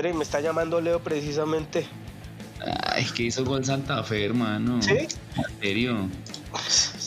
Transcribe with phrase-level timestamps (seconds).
[0.00, 1.86] Espere, me está llamando Leo precisamente.
[2.86, 4.80] Ay, que hizo gol Santa Fe, hermano.
[4.80, 4.96] ¿Sí?
[4.96, 6.08] En serio.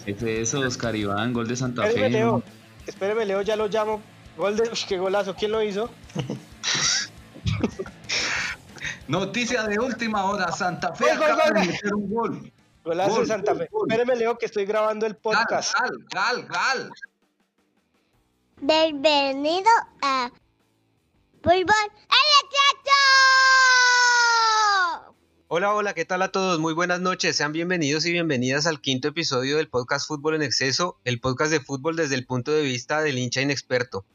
[0.05, 2.13] Ese es Oscar Iván, gol de Santa Espéreme, Fe.
[2.19, 2.43] Leo.
[2.85, 3.99] Espéreme, Leo, ya lo llamo.
[4.37, 4.69] Gol de.
[4.69, 5.33] Uy, qué golazo.
[5.33, 5.89] ¿Quién lo hizo?
[9.07, 11.53] Noticia de última hora, Santa Fe Gol, gol, acaba gol.
[11.61, 12.51] de meter un gol.
[12.85, 13.69] Golazo Gol, de Santa gol, Fe.
[13.71, 13.87] gol.
[13.89, 15.73] Espéreme, Leo, que estoy grabando el Gal, podcast.
[15.79, 16.91] gal, gal, gal.
[18.61, 19.71] Bienvenido
[20.03, 20.29] a
[21.43, 21.75] Fútbol.
[25.49, 26.57] Hola, hola, ¿qué tal a todos?
[26.57, 27.35] Muy buenas noches.
[27.35, 31.59] Sean bienvenidos y bienvenidas al quinto episodio del podcast Fútbol en Exceso, el podcast de
[31.59, 34.05] fútbol desde el punto de vista del hincha inexperto.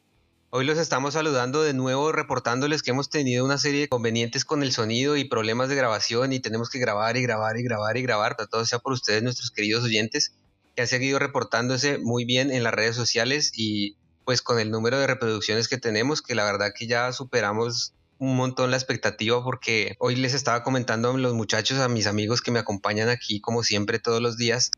[0.48, 4.62] Hoy los estamos saludando de nuevo, reportándoles que hemos tenido una serie de inconvenientes con
[4.62, 8.02] el sonido y problemas de grabación y tenemos que grabar y grabar y grabar y
[8.02, 8.36] grabar.
[8.50, 10.32] Todo sea por ustedes, nuestros queridos oyentes,
[10.74, 13.97] que han seguido reportándose muy bien en las redes sociales y
[14.28, 18.36] pues con el número de reproducciones que tenemos, que la verdad que ya superamos un
[18.36, 22.50] montón la expectativa porque hoy les estaba comentando a los muchachos, a mis amigos que
[22.50, 24.70] me acompañan aquí como siempre todos los días,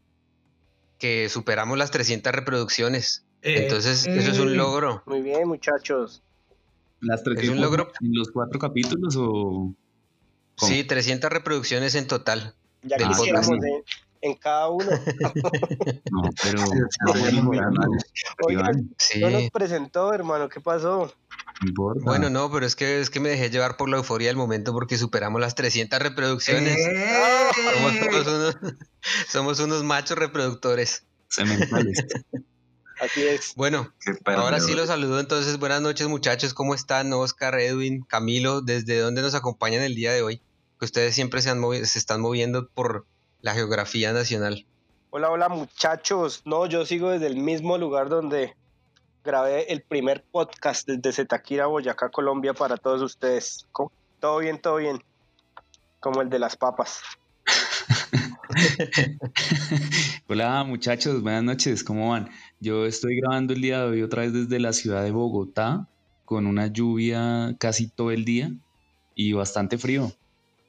[0.98, 3.26] que superamos las 300 reproducciones.
[3.42, 4.54] Eh, Entonces, eso es un eh.
[4.54, 5.02] logro.
[5.06, 6.22] Muy bien, muchachos.
[7.00, 7.90] ¿Las tres Es un logro.
[8.02, 9.74] en los cuatro capítulos o...?
[10.54, 10.72] ¿Cómo?
[10.72, 12.54] Sí, 300 reproducciones en total.
[12.84, 14.09] Ya Del quisiéramos podcast.
[14.20, 14.86] En, cada uno.
[16.10, 16.58] No, pero...
[18.98, 20.48] Sí, no nos presentó, hermano.
[20.48, 21.12] ¿Qué pasó?
[21.66, 22.00] importa.
[22.04, 24.72] Bueno, no, pero es que, es que me dejé llevar por la euforia del momento
[24.72, 26.76] porque superamos las 300 reproducciones.
[27.74, 28.56] Somos, unos,
[29.28, 31.04] somos unos machos reproductores.
[31.28, 32.04] Cementales.
[33.00, 33.54] Así es.
[33.56, 33.92] Bueno,
[34.26, 35.58] Ahora sí los saludo entonces.
[35.58, 37.12] Buenas noches muchachos, ¿cómo están?
[37.12, 40.42] Oscar, Edwin, Camilo, ¿desde dónde nos acompañan el día de hoy?
[40.78, 43.06] Que ustedes siempre se, han movi- se están moviendo por
[43.42, 44.66] la geografía nacional.
[45.10, 46.42] Hola, hola, muchachos.
[46.44, 48.54] No, yo sigo desde el mismo lugar donde
[49.24, 53.66] grabé el primer podcast desde Zetaquira, Boyacá, Colombia, para todos ustedes.
[53.72, 53.90] ¿Cómo?
[54.20, 55.02] Todo bien, todo bien.
[55.98, 57.02] Como el de las papas.
[60.28, 62.30] Hola muchachos, buenas noches, ¿cómo van?
[62.58, 65.86] Yo estoy grabando el día de hoy otra vez desde la ciudad de Bogotá,
[66.24, 68.50] con una lluvia casi todo el día
[69.14, 70.12] y bastante frío.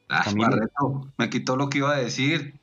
[0.09, 0.25] Ah.
[0.35, 2.60] Barreto, me quitó lo que iba a decir.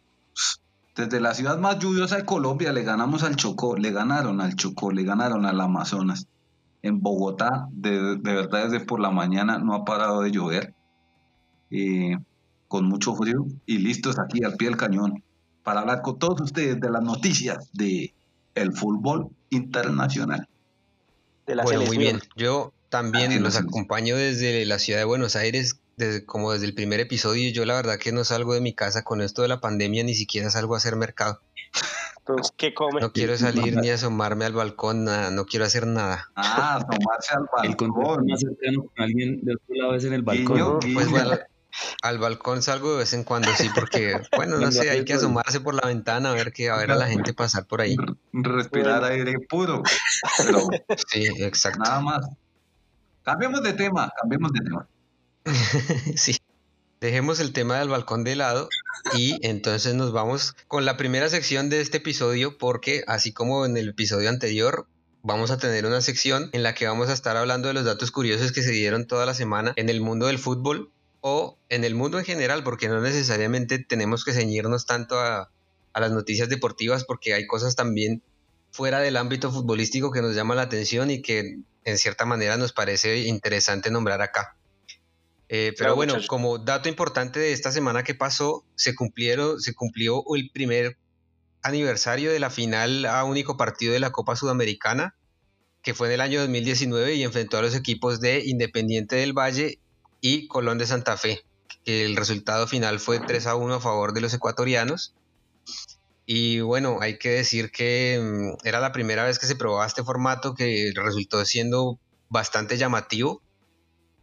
[0.97, 4.91] Desde la ciudad más lluviosa de Colombia le ganamos al Chocó, le ganaron al Chocó,
[4.91, 6.26] le ganaron al Amazonas.
[6.82, 10.75] En Bogotá, de, de verdad desde por la mañana no ha parado de llover,
[11.71, 12.16] eh,
[12.66, 15.22] con mucho frío y listos aquí al pie del cañón
[15.62, 18.15] para hablar con todos ustedes de las noticias de
[18.55, 20.49] el fútbol internacional.
[21.47, 22.20] De la bueno, muy bien.
[22.37, 26.75] Yo también Así los acompaño desde la ciudad de Buenos Aires, desde, como desde el
[26.75, 27.50] primer episodio.
[27.53, 30.14] Yo la verdad que no salgo de mi casa con esto de la pandemia, ni
[30.14, 31.41] siquiera salgo a hacer mercado.
[32.19, 33.00] Entonces, ¿qué come?
[33.00, 36.31] No quiero salir ni asomarme al balcón, nada, no quiero hacer nada.
[36.37, 38.26] Ah, asomarse al El contacto balcón.
[38.26, 40.56] más cercano con alguien de otro lado es en el balcón.
[40.56, 41.10] Guiño, Pues guiño.
[41.10, 41.38] bueno,
[42.03, 45.60] al balcón salgo de vez en cuando, sí, porque, bueno, no sé, hay que asomarse
[45.60, 47.97] por la ventana a ver que a ver a la gente pasar por ahí.
[48.32, 49.82] Respirar aire puro.
[50.38, 50.60] Pero
[51.08, 51.78] Sí, exacto.
[51.81, 52.28] nada más.
[53.22, 54.88] Cambiemos de tema, cambiemos de tema.
[56.16, 56.36] Sí.
[57.00, 58.69] Dejemos el tema del balcón de lado
[59.14, 63.76] y entonces nos vamos con la primera sección de este episodio porque así como en
[63.76, 64.88] el episodio anterior
[65.22, 68.10] vamos a tener una sección en la que vamos a estar hablando de los datos
[68.10, 71.94] curiosos que se dieron toda la semana en el mundo del fútbol o en el
[71.94, 75.50] mundo en general porque no necesariamente tenemos que ceñirnos tanto a,
[75.92, 78.22] a las noticias deportivas porque hay cosas también
[78.72, 82.72] fuera del ámbito futbolístico que nos llaman la atención y que en cierta manera nos
[82.72, 84.56] parece interesante nombrar acá.
[85.48, 89.75] Eh, pero Claro, bueno, como dato importante de esta semana que pasó, se cumplieron, se
[89.75, 90.98] cumplió el primer
[91.62, 95.14] aniversario de la final a único partido de la Copa Sudamericana,
[95.82, 99.78] que fue en el año 2019 y enfrentó a los equipos de Independiente del Valle
[100.20, 101.44] y Colón de Santa Fe,
[101.84, 105.14] que el resultado final fue 3 a 1 a favor de los ecuatorianos.
[106.26, 110.05] Y bueno, hay que decir que mm, era la primera vez que se probaba este
[110.05, 113.40] formato que resultó siendo bastante llamativo.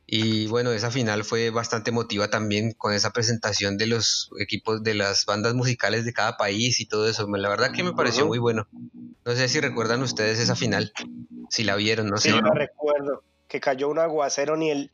[0.08, 4.94] Y bueno, esa final fue bastante emotiva también con esa presentación de los equipos de
[4.94, 7.28] las bandas musicales de cada país y todo eso.
[7.28, 8.68] La verdad que me pareció muy bueno.
[9.26, 10.92] No sé si recuerdan ustedes esa final,
[11.50, 12.36] si la vieron, no Sí, sé.
[12.36, 13.24] yo la recuerdo.
[13.48, 14.92] Que cayó un aguacero ni el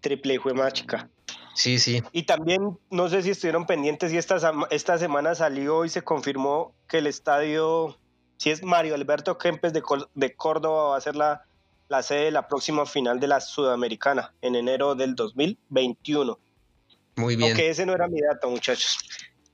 [0.00, 1.08] triple de machica.
[1.54, 2.02] Sí, sí.
[2.12, 4.36] Y también, no sé si estuvieron pendientes y esta,
[4.70, 7.98] esta semana salió y se confirmó que el estadio,
[8.38, 9.82] si es Mario Alberto Kempes de,
[10.14, 11.44] de Córdoba, va a ser la,
[11.92, 16.38] la sede de la próxima final de la Sudamericana en enero del 2021.
[17.16, 17.50] Muy bien.
[17.50, 18.98] Aunque ese no era mi dato, muchachos.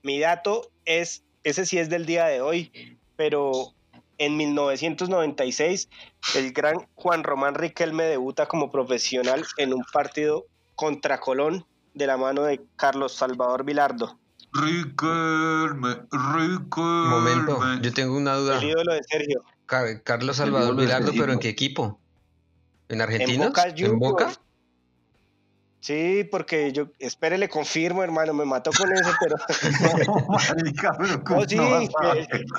[0.03, 3.73] Mi dato es, ese sí es del día de hoy, pero
[4.17, 5.89] en 1996
[6.35, 10.45] el gran Juan Román Riquelme debuta como profesional en un partido
[10.75, 14.17] contra Colón de la mano de Carlos Salvador Vilardo.
[14.53, 17.09] Riquelme, Riquelme.
[17.09, 18.59] Momento, yo tengo una duda.
[18.59, 19.43] El ídolo de Sergio.
[19.65, 21.98] Ca- Carlos Salvador Vilardo, pero ¿en qué equipo?
[22.89, 23.47] ¿En Argentina?
[23.47, 23.99] Boca ¿En Juniors.
[23.99, 24.31] Boca?
[25.81, 29.35] Sí, porque yo, espere, le confirmo, hermano, me mató con eso, pero
[30.07, 31.57] No, marica, pero ¿cómo Oh, sí,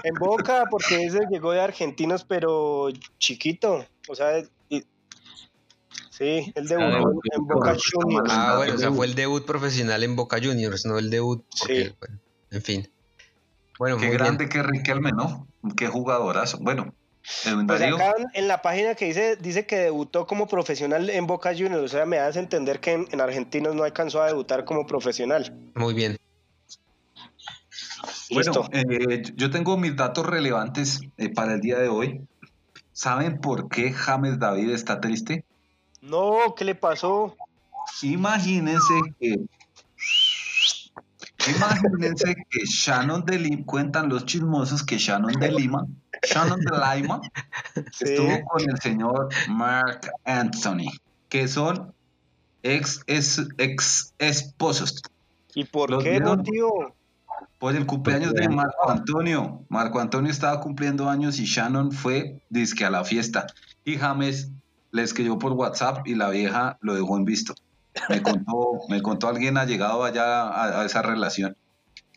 [0.05, 2.89] en Boca, porque ese llegó de argentinos, pero
[3.19, 4.39] chiquito, o sea,
[4.71, 4.85] y-
[6.11, 7.77] sí, él debutó debutó en en Boca.
[7.93, 8.31] Juniors.
[8.33, 11.45] Ah, bueno, o sea, fue el debut profesional en Boca Juniors, no el debut.
[11.59, 11.95] Porque, Sí.
[12.01, 12.19] bueno,
[12.53, 12.91] en fin.
[13.79, 14.51] Bueno, Qué muy grande bien.
[14.51, 15.47] que Riquelme, ¿no?
[15.77, 16.59] Qué jugadorazo.
[16.61, 16.95] Bueno,
[17.67, 21.85] Pues acá en la página que dice, dice que debutó como profesional en Boca Juniors,
[21.85, 25.55] o sea, me hace entender que en, en argentinos no alcanzó a debutar como profesional.
[25.75, 26.19] Muy bien.
[28.31, 28.69] Listo.
[28.71, 32.21] Bueno, eh, yo tengo mis datos relevantes eh, para el día de hoy.
[32.93, 35.45] ¿Saben por qué James David está triste?
[36.01, 37.37] No, ¿qué le pasó?
[38.03, 39.37] Imagínense que.
[41.57, 45.87] Imagínense que Shannon de Lima, cuentan los chismosos que Shannon de Lima,
[46.23, 47.21] Shannon de Lima,
[47.93, 48.05] Sí.
[48.05, 50.91] estuvo con el señor Mark Anthony,
[51.29, 51.93] que son
[52.63, 55.01] ex, ex, ex esposos.
[55.55, 56.39] ¿Y por Los qué, vieron.
[56.39, 56.95] motivo?
[57.59, 59.65] Por el cumpleaños de Marco Antonio.
[59.69, 63.47] Marco Antonio estaba cumpliendo años y Shannon fue disque a la fiesta.
[63.85, 64.51] Y James
[64.93, 67.55] le escribió por WhatsApp y la vieja lo dejó en visto.
[68.09, 71.57] Me contó, me contó alguien ha llegado allá a, a esa relación.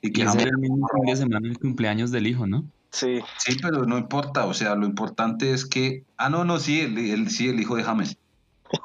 [0.01, 2.65] Y que era el mismo fin de semana del cumpleaños del hijo, ¿no?
[2.91, 3.21] Sí.
[3.39, 4.45] sí, pero no importa.
[4.45, 6.03] O sea, lo importante es que.
[6.17, 8.17] Ah, no, no, sí, el, el- sí, el hijo de James.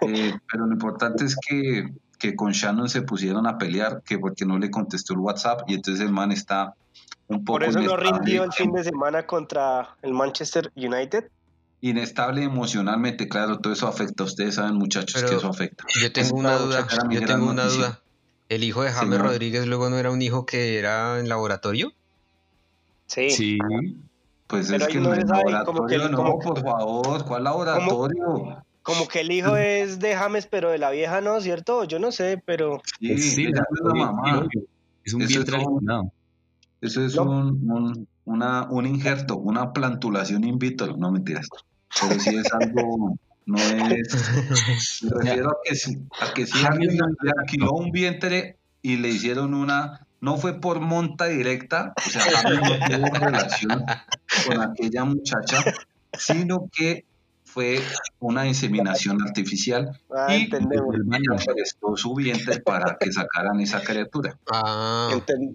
[0.07, 1.89] Eh, pero lo importante es que,
[2.19, 5.75] que con Shannon se pusieron a pelear, que porque no le contestó el WhatsApp y
[5.75, 6.75] entonces el man está
[7.27, 11.31] un poco Por eso no rindió el fin de semana contra el Manchester United.
[11.81, 14.25] Inestable emocionalmente, claro, todo eso afecta.
[14.25, 15.85] Ustedes saben, muchachos, Pero- que eso afecta.
[16.01, 16.87] Yo tengo una duda.
[17.11, 17.87] Yo tengo una noticia.
[17.87, 18.01] duda.
[18.49, 19.27] ¿El hijo de James Señor.
[19.27, 21.93] Rodríguez luego no era un hijo que era en laboratorio?
[23.07, 23.31] Sí.
[23.31, 23.59] Sí.
[24.47, 25.51] Pues Pero es que no no es sabe, como
[25.87, 28.65] laboratorio, que- no, como- por favor, ¿cuál laboratorio?
[28.83, 31.85] Como que el hijo es de James, pero de la vieja no, ¿cierto?
[31.85, 33.53] Yo no sé, pero Sí, sí, es
[33.83, 34.47] la mamá.
[35.05, 35.77] Es un Eso vientre es todo.
[35.77, 36.13] alimentado.
[36.81, 37.23] Eso es No.
[37.25, 41.49] un, un- una, un injerto, una plantulación in vitro, no mentiras.
[42.01, 43.17] Pero sí es algo,
[43.47, 45.03] no es.
[45.03, 48.97] Me refiero a que si, a que si James alguien le alquiló un vientre y
[48.97, 50.07] le hicieron una.
[50.21, 53.85] No fue por monta directa, o sea, no tuvo relación
[54.49, 55.63] con aquella muchacha,
[56.13, 57.05] sino que
[57.49, 57.81] fue
[58.21, 60.95] una inseminación artificial ah, Y- entendemos.
[60.95, 61.31] El baño.
[61.55, 64.39] prestó su vientre para que sacaran esa criatura.
[64.53, 65.11] Ah,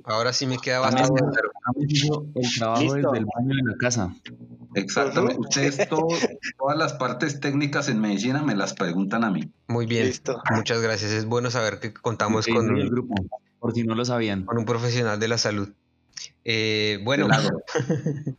[0.05, 1.49] ahora sí me queda bastante claro.
[2.35, 2.95] El trabajo Listo.
[3.11, 4.13] desde el baño de la casa.
[4.75, 5.39] Exactamente.
[5.39, 6.07] Ustedes todo-
[6.57, 9.51] todas las partes técnicas en medicina me las preguntan a mí.
[9.67, 10.07] Muy bien.
[10.07, 10.41] Listo.
[10.55, 11.11] Muchas gracias.
[11.11, 13.13] Es bueno saber que contamos Sí, con el un, grupo,
[13.59, 14.45] por si no lo sabían.
[14.45, 15.69] con un profesional de la salud.
[16.45, 17.27] Eh, bueno,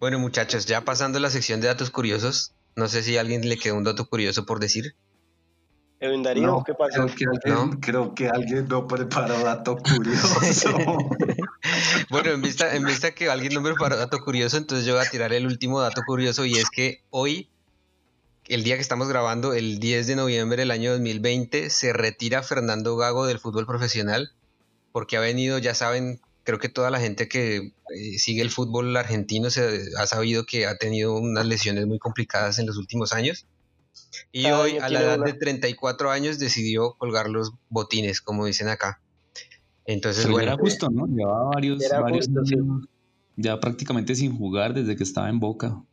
[0.00, 3.48] bueno, muchachos, ya pasando a la sección de datos curiosos, no sé si a alguien
[3.48, 4.94] le quedó un dato curioso por decir.
[6.00, 7.06] Edwin Darío, No, ¿qué pasó?
[7.06, 7.80] Creo que, alguien, ¿No?
[7.80, 10.76] creo que alguien no preparó dato curioso.
[12.10, 15.04] Bueno, en vista, en vista que alguien no me preparó dato curioso, entonces yo voy
[15.04, 17.50] a tirar el último dato curioso y es que hoy,
[18.46, 22.96] el día que estamos grabando, el 10 de noviembre del año 2020, se retira Fernando
[22.96, 24.32] Gago del fútbol profesional
[24.92, 28.96] porque ha venido, ya saben, creo que toda la gente que eh, sigue el fútbol
[28.96, 33.46] argentino se ha sabido que ha tenido unas lesiones muy complicadas en los últimos años.
[34.32, 35.26] Y Cada hoy, a la edad una.
[35.26, 38.98] de 34 años, decidió colgar los botines, como dicen acá.
[39.84, 41.06] Entonces, Pero bueno, era justo, ¿no?
[41.06, 42.54] Llevaba varios, varios justo, sí.
[42.54, 42.88] años
[43.36, 45.84] ya prácticamente sin jugar desde que estaba en Boca.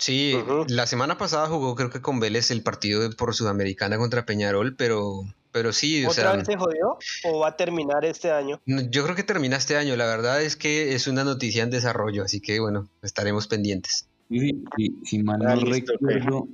[0.00, 0.34] Sí,
[0.68, 4.74] la semana pasada jugó creo que con Vélez el partido de- por Sudamericana contra Peñarol,
[4.74, 8.58] pero, pero sí, o ¿Otra sea, vez se jodió o va a terminar este año?
[8.66, 9.96] yo creo que termina este año.
[9.96, 14.08] La verdad es que es una noticia en desarrollo, así que bueno, estaremos pendientes.
[14.30, 16.48] Y, y- si mal Ah, no recuerdo,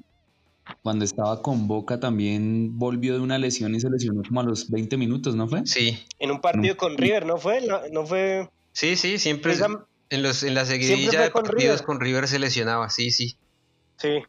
[0.83, 4.71] cuando estaba con Boca también volvió de una lesión y se lesionó como a los
[4.71, 5.65] 20 minutos, ¿no fue?
[5.67, 7.61] Sí, En un partido con River, ¿no fue?
[7.65, 8.49] No, no fue...
[8.73, 9.69] sí, sí, siempre Esa-
[10.11, 11.85] en los en la seguidilla de con partidos River.
[11.87, 13.37] con River se lesionaba, sí, sí.
[13.99, 14.23] Sí.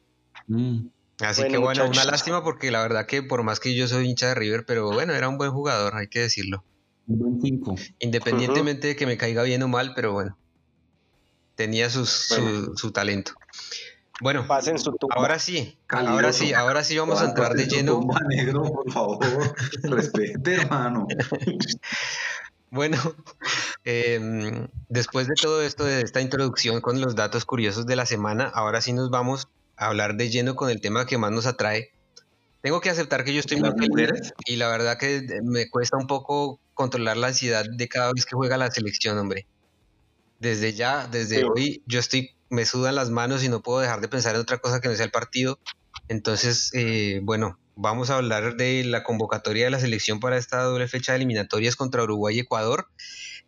[0.48, 0.88] Mm.
[1.20, 4.08] Así Bueno, que bueno, una lástima porque la verdad que por más que yo soy
[4.08, 6.64] hincha de River, pero bueno, era un buen jugador, hay que decirlo.
[7.08, 7.76] Un buen cinco.
[8.00, 10.38] Independientemente de que me caiga bien o mal, pero bueno,
[11.56, 13.32] tenía sus, su, su talento.
[14.20, 15.16] Bueno, Pasen su tumba.
[15.16, 16.14] ahora sí, Calidoso.
[16.16, 17.94] ahora sí, ahora sí vamos a entrar de lleno.
[18.00, 19.20] Tumba negro, por favor.
[19.84, 21.08] Respete, hermano.
[22.70, 22.98] Bueno,
[23.84, 28.46] em, después de todo esto, de esta introducción con los datos curiosos de la semana,
[28.54, 29.48] ahora sí nos vamos
[29.78, 31.90] a hablar de lleno con el tema que más nos atrae.
[32.62, 35.98] Tengo que aceptar que yo estoy muy ¿Las feliz y la verdad que me cuesta
[35.98, 39.48] un poco controlar la ansiedad de cada vez que juega la selección, hombre.
[40.40, 41.44] Desde ya, desde Sí.
[41.44, 44.58] hoy, yo estoy, me sudan las manos y no puedo dejar de pensar en otra
[44.58, 45.60] cosa que no sea el partido.
[46.08, 50.88] Entonces, eh, bueno, vamos a hablar de la convocatoria de la selección para esta doble
[50.88, 52.88] fecha de eliminatorias contra Uruguay y Ecuador.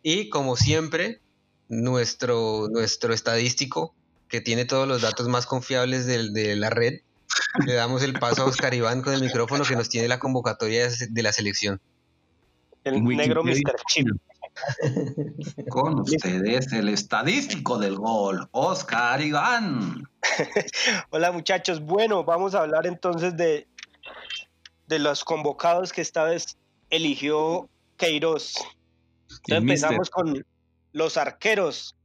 [0.02, 1.20] Y como siempre,
[1.68, 3.94] nuestro, nuestro estadístico,
[4.28, 7.00] que tiene todos los datos más confiables del- de, la red,
[7.66, 10.88] le damos el paso a Oscar Iván con el micrófono que nos tiene la convocatoria
[10.88, 11.80] de, de la selección.
[12.84, 13.42] El negro.
[13.44, 13.76] Mr.
[13.88, 14.06] Chip.
[15.68, 20.08] Con ustedes, el estadístico del gol, Oscar Iván.
[21.10, 23.68] Hola muchachos, bueno, vamos a hablar entonces de,
[24.86, 26.58] de los convocados que esta vez
[26.90, 28.56] eligió Queiroz.
[29.28, 30.44] Entonces empezamos con
[30.92, 31.96] los arqueros.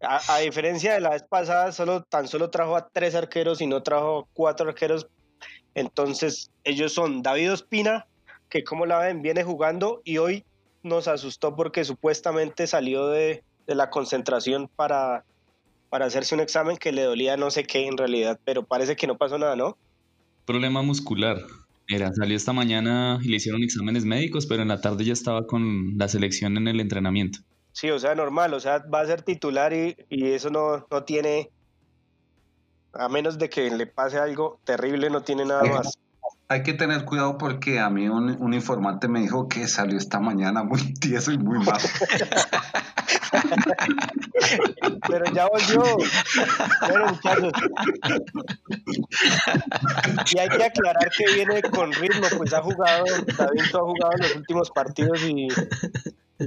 [0.00, 3.66] A, a diferencia de la vez pasada, solo, tan solo trajo a tres arqueros y
[3.66, 5.08] no trajo cuatro arqueros.
[5.74, 8.06] Entonces ellos son David Ospina,
[8.48, 10.44] que como la ven, viene jugando y hoy
[10.82, 15.24] nos asustó porque supuestamente salió de, de la concentración para,
[15.90, 19.06] para hacerse un examen que le dolía no sé qué en realidad, pero parece que
[19.06, 19.76] no pasó nada, ¿no?
[20.48, 21.36] Problema muscular.
[21.86, 25.46] Era, salió esta mañana y le hicieron exámenes médicos, pero en la tarde ya estaba
[25.46, 27.40] con la selección en el entrenamiento.
[27.72, 31.04] Sí, o sea, normal, o sea, va a ser titular y, y eso no, no
[31.04, 31.50] tiene,
[32.94, 35.98] a menos de que le pase algo terrible, no tiene nada más.
[36.50, 40.18] Hay que tener cuidado porque a mí un, un informante me dijo que salió esta
[40.18, 41.78] mañana muy tieso y muy malo.
[45.08, 45.82] Pero ya volvió.
[46.88, 47.52] Bueno, muchachos.
[50.32, 53.04] Y hay que aclarar que viene con ritmo, pues ha jugado,
[53.36, 55.48] David ha jugado en los últimos partidos y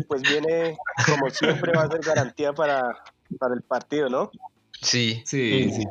[0.08, 3.04] pues viene, como siempre, va a ser garantía para,
[3.38, 4.32] para el partido, ¿no?
[4.82, 5.72] Sí, Sí, Sí.
[5.76, 5.84] sí,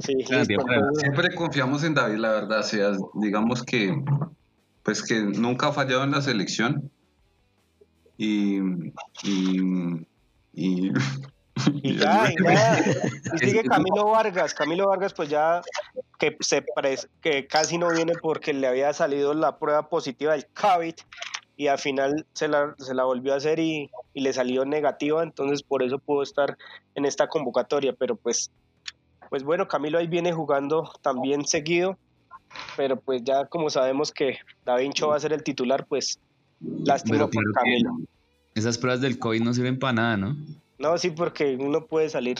[0.00, 0.14] sí.
[0.24, 2.60] Siempre confiamos en David, la verdad.
[2.60, 3.94] O sea, digamos que,
[4.82, 6.90] pues que nunca ha fallado en la selección.
[8.16, 8.58] Y.
[9.22, 10.06] Y.
[10.52, 10.92] y-
[11.82, 12.84] Y ya, y ya.
[13.34, 14.52] Y sigue Camilo Vargas.
[14.54, 15.62] Camilo Vargas, pues ya
[16.18, 20.46] que se pres- que casi no viene porque le había salido la prueba positiva del
[20.46, 20.94] COVID
[21.56, 25.22] y al final se la, se la volvió a hacer y, y le salió negativa,
[25.22, 26.58] entonces por eso pudo estar
[26.96, 27.92] en esta convocatoria.
[27.96, 28.50] Pero pues,
[29.34, 31.98] pues bueno, Camilo ahí viene jugando también seguido,
[32.76, 36.20] pero pues ya como sabemos que Da Vinci va a ser el titular, pues
[36.60, 37.96] lástima por Camilo.
[38.54, 40.36] esas pruebas del COVID no sirven para nada, ¿no?
[40.78, 42.38] No, sí, porque uno puede salir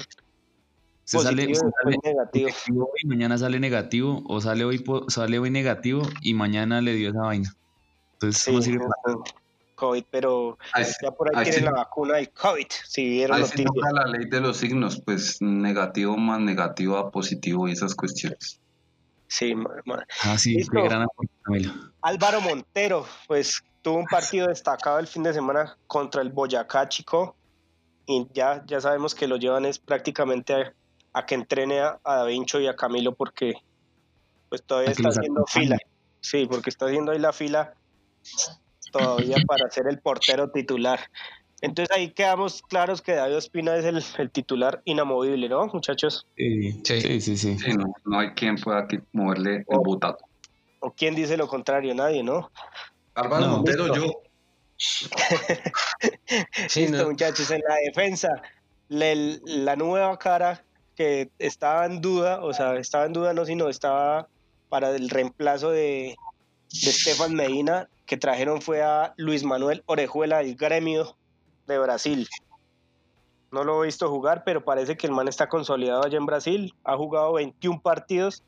[1.02, 2.48] Se sale, se y negativo.
[2.76, 7.22] hoy, mañana sale negativo, o sale hoy, sale hoy negativo y mañana le dio esa
[7.22, 7.50] vaina.
[8.12, 9.24] Entonces, Sí, ¿cómo sirve para ujú,
[9.74, 13.64] COVID, pero Ahí, ya por ahí sí- la vacuna del COVID, si vieron ahí sí
[13.64, 18.60] toca la ley de los signos, pues negativo más negativo a positivo y esas cuestiones.
[19.26, 19.54] Sí,
[20.22, 21.06] Ah, sí, gran.
[22.02, 27.36] Álvaro Montero, pues tuvo un partido destacado el fin de semana contra el Boyacá Chico
[28.06, 30.74] y ya, ya sabemos que lo llevan es prácticamente a,
[31.14, 33.54] a que entrene a, a Da Vinci y a Camilo porque
[34.48, 35.78] pues todavía está haciendo fila.
[36.20, 37.74] Sí, porque está haciendo ahí la fila
[38.98, 41.00] todavía para ser el portero titular.
[41.60, 46.26] Entonces ahí quedamos claros que David Ospina es el, el titular inamovible, ¿no, muchachos?
[46.36, 47.00] Sí, Sí.
[47.00, 47.36] sí, sí.
[47.36, 47.58] sí.
[47.58, 49.82] Sí, no, no hay quien pueda moverle el Oh.
[49.82, 50.24] butato.
[50.80, 51.94] ¿O quién dice lo contrario?
[51.94, 52.50] Nadie, ¿no?
[53.14, 53.52] Álvaro No.
[53.56, 54.06] Montero, Listo.
[54.06, 54.12] yo.
[56.68, 58.28] sí, Listo, no, muchachos, en la defensa,
[58.88, 63.68] le- la nueva cara que estaba en duda, o sea, estaba en duda no, sino
[63.68, 64.28] estaba
[64.68, 66.14] para el reemplazo de,
[66.82, 71.16] de Estefan Medina, que trajeron fue a Luis Manuel Orejuela del gremio
[71.66, 72.28] de Brasil.
[73.50, 76.74] No lo he visto jugar, pero parece que el man está consolidado allá en Brasil,
[76.84, 78.42] ha jugado 21 partidos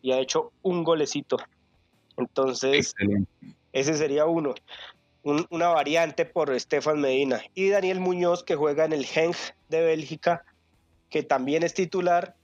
[0.00, 1.36] y ha hecho un golecito.
[2.16, 3.30] Entonces, Excelente.
[3.72, 4.54] ese sería uno.
[5.24, 7.40] Un- una variante por Estefan Medina.
[7.54, 9.36] Y Daniel Muñoz, que juega en el Genk
[9.68, 10.44] de Bélgica,
[11.10, 12.34] que también es titular.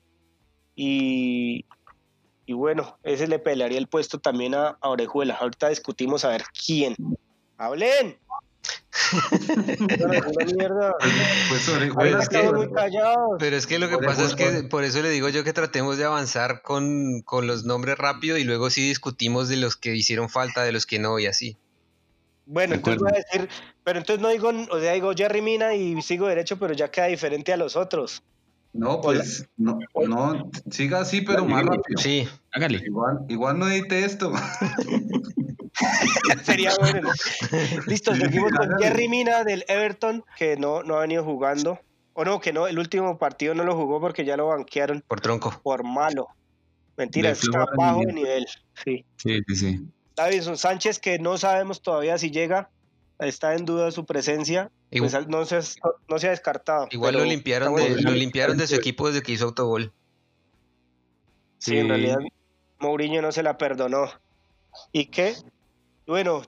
[0.77, 1.65] Y,
[2.49, 5.35] y bueno, ese le pelearía el puesto también a, a Orejuela.
[5.35, 6.97] Ahorita discutimos a ver quién.
[7.59, 8.17] ¡Hablen!
[9.81, 10.95] Bueno, una mierda.
[11.51, 13.37] Pues Orejuela, es que- estamos muy callados.
[13.39, 15.99] Pero es que lo que pasa es que por eso le digo yo que tratemos
[15.99, 20.31] de avanzar con, con los nombres rápido y luego sí discutimos de los que hicieron
[20.31, 21.59] falta, de los que no y así.
[22.47, 23.49] Bueno, entonces voy a decir,
[23.85, 27.09] pero entonces no digo, o sea, digo Jerry Mina y sigo derecho, pero ya queda
[27.09, 28.23] diferente a los otros.
[28.73, 31.99] No, pues no, no, siga así, pero más rápido.
[31.99, 32.83] Sí, Hágale.
[32.85, 34.33] Igual, igual no edite esto.
[36.43, 37.03] Sería bueno.
[37.03, 37.11] ¿no?
[37.87, 41.79] Listo, seguimos con Jerry Mina del Everton, que no, no ha venido jugando.
[42.15, 45.21] O no, que no, el último partido no lo jugó porque ya lo banquearon por
[45.21, 45.61] tronco.
[45.63, 46.29] por malo.
[46.97, 48.47] Mentira, está bajo de nivel.
[48.85, 49.05] Sí.
[49.17, 49.81] Sí, sí, sí.
[50.17, 52.71] Davinson Sánchez, que no sabemos todavía si llega,
[53.19, 55.61] está en duda su presencia, pues no se,
[56.09, 56.89] no se ha descartado.
[56.91, 59.93] Igual lo limpiaron, de, lo limpiaron de su equipo desde que hizo autogol.
[61.59, 62.19] Sí, en realidad
[62.79, 64.09] Mourinho no se la perdonó.
[64.93, 65.35] ¿Y qué?
[66.07, 66.43] Bueno,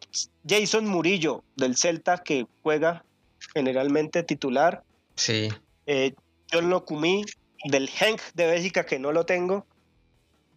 [0.48, 3.04] Jason Murillo del Celta, que juega
[3.52, 4.84] generalmente titular.
[5.16, 5.48] Sí.
[5.86, 6.14] Eh,
[6.52, 7.24] John Locumí
[7.64, 9.66] del Henk de Bélgica, que no lo tengo.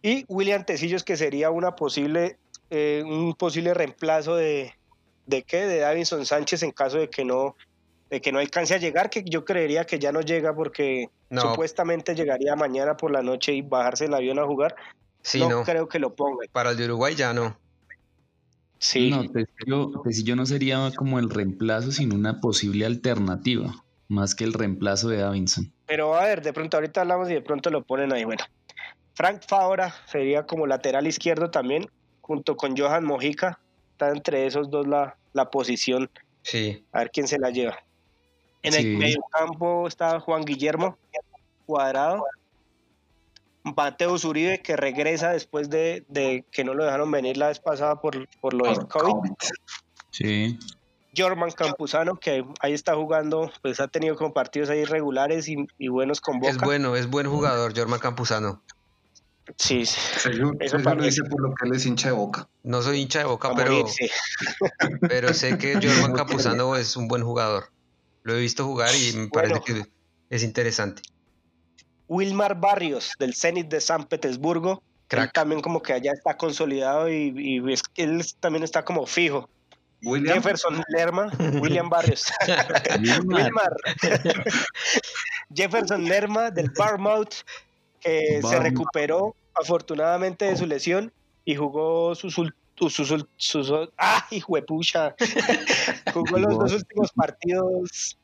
[0.02, 2.38] Y William Tecillos, que sería una posible,
[2.70, 4.74] eh, un posible reemplazo de,
[5.26, 5.66] de qué?
[5.66, 7.56] De Davinson Sánchez en caso de que no
[8.10, 11.40] de que no alcance a llegar, que yo creería que ya no llega porque No.
[11.40, 14.76] supuestamente llegaría mañana por la noche y bajarse el avión a jugar.
[15.22, 15.62] Sí, no, no.
[15.64, 16.46] creo que lo pongan.
[16.52, 17.58] Para el de Uruguay ya no.
[18.78, 23.74] Sí, No, Tecillo, Tecillo no sería como el reemplazo, sino una posible alternativa,
[24.08, 25.72] más que el reemplazo de Davinson.
[25.86, 28.24] pero a ver, de pronto ahorita hablamos y de pronto lo ponen ahí.
[28.24, 28.44] Bueno,
[29.14, 31.86] Frank Fabra sería como lateral izquierdo también,
[32.20, 33.58] junto con Johan Mojica.
[33.94, 36.10] Está entre esos dos la, la posición.
[36.42, 36.84] Sí.
[36.92, 37.78] A ver quién se la lleva.
[38.62, 38.80] En Sí.
[38.80, 40.98] el mediocampo está Juan Guillermo
[41.64, 42.24] Cuadrado.
[43.62, 48.00] Mateus Uribe, que regresa después de, de que no lo dejaron venir la vez pasada
[48.00, 49.30] por, por lo del COVID.
[50.10, 50.58] Sí.
[51.16, 55.86] Jorman Campuzano, que ahí está jugando, pues ha tenido como partidos ahí regulares y, y
[55.88, 56.50] buenos con Boca.
[56.50, 58.60] Es bueno, es buen jugador, Jorman Campuzano.
[59.58, 59.98] Sí, sí.
[60.30, 62.48] Eso, eso lo dice por lo que él es hincha de boca.
[62.62, 64.10] No soy hincha de boca, pero, morirse.
[65.08, 67.70] pero sé que Jorman Campuzano es un buen jugador.
[68.22, 69.64] Lo he visto jugar y me parece Bueno.
[69.84, 69.90] que
[70.30, 71.02] es interesante.
[72.08, 74.82] Wilmar Barrios, del Zenit de San Petersburgo.
[74.82, 75.32] Él Crack.
[75.32, 79.48] también como que allá está consolidado y, y es que él también está como fijo.
[80.02, 81.30] William, Jefferson Lerma,
[81.60, 82.26] William Barrios.
[83.24, 83.72] Wilmar.
[85.54, 87.44] Jefferson Lerma del Barmouth,
[88.04, 88.62] que se Bournemouth.
[88.62, 91.12] recuperó afortunadamente de su lesión
[91.44, 95.14] y jugó sus, sus, sus, sus- ¡ah, hijo de pucha!
[96.14, 98.18] jugó los dos últimos partidos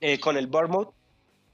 [0.00, 0.92] eh, con el Bournemouth.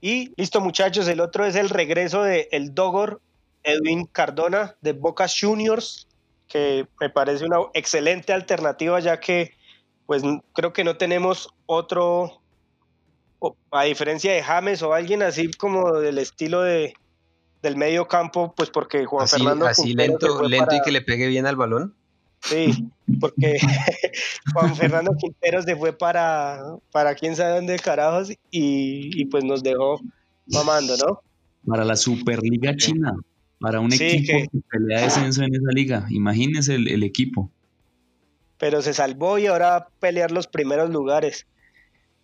[0.00, 3.20] Y listo, muchachos, el otro es el regreso de el Dogor
[3.62, 6.08] Edwin Cardona de Boca Juniors,
[6.48, 9.54] que me parece una excelente alternativa, ya que
[10.06, 12.42] pues creo que no tenemos otro,
[13.70, 16.94] a diferencia de James o alguien así como del estilo de
[17.62, 20.90] del medio campo, pues porque Juan Así, Fernando así Quintero lento, lento y para- que
[20.92, 21.94] le pegue bien al balón.
[22.40, 22.88] Sí,
[23.20, 23.56] porque
[24.52, 29.62] Juan Fernando Quintero se fue para, para quién sabe dónde carajos y, y pues nos
[29.62, 30.00] dejó
[30.46, 31.20] mamando, ¿no?
[31.66, 33.14] Para la Superliga China,
[33.60, 36.06] para un Sí, equipo que- que pelea descenso en esa liga.
[36.10, 37.48] Imagínense el, el equipo.
[38.58, 41.46] Pero se salvó y ahora va a pelear los primeros lugares.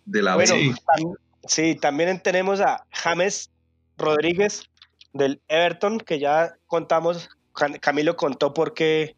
[0.05, 1.15] de la Bueno, tam-
[1.47, 3.49] sí, también tenemos a James
[3.97, 4.63] Rodríguez
[5.19, 9.15] del Everton, que ya contamos, Cam- Camilo contó por qué,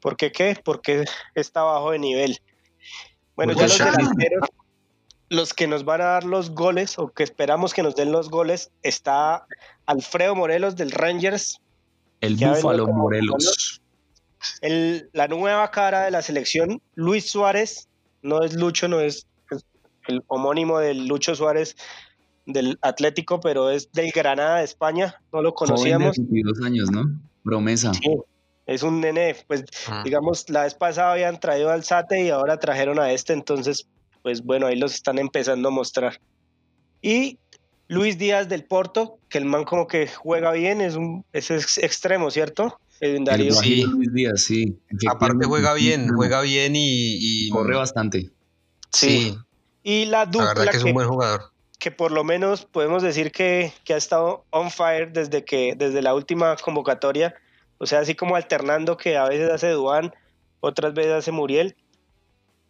[0.00, 2.38] por qué qué, porque está bajo de nivel.
[3.34, 4.48] Bueno, ya Porque los delanteros,
[5.30, 8.30] los que nos van a dar los goles, o que esperamos que nos den los
[8.30, 9.46] goles, está
[9.86, 11.60] Alfredo Morelos del Rangers,
[12.20, 13.80] El Búfalo Morelos.
[14.60, 17.88] el, la nueva cara de la selección, Luis Suárez,
[18.22, 19.64] no es Lucho, no es es
[20.06, 21.76] el homónimo del Lucho Suárez
[22.46, 26.16] del Atlético, pero es del Granada de España, no lo Joven de conocíamos.
[26.18, 27.02] 22 años, ¿no?
[27.42, 27.92] Promesa.
[27.94, 28.16] Sí,
[28.66, 30.02] es un nene, pues Ah.
[30.04, 33.86] digamos, la vez pasada habían traído al Sate y ahora trajeron a este, entonces,
[34.22, 36.20] pues bueno, ahí los están empezando a mostrar.
[37.02, 37.38] Y
[37.88, 41.78] Luis Díaz del Porto, que el man como que juega bien, es un es ex-
[41.78, 42.78] extremo, ¿cierto?
[43.00, 43.52] Edwin El Darío.
[43.54, 43.82] Sí.
[43.82, 44.78] Luis Díaz, sí.
[45.10, 48.30] Aparte juega bien, juega bien y, y- Corre bastante.
[48.90, 49.36] sí,
[49.82, 51.42] Y la la dupla verdad que es que, un buen jugador.
[51.84, 56.00] Que por lo menos podemos decir que, que ha estado on fire desde que desde
[56.00, 57.34] la última convocatoria,
[57.76, 60.10] o sea, así como alternando que a veces hace Duan,
[60.60, 61.76] otras veces hace Muriel.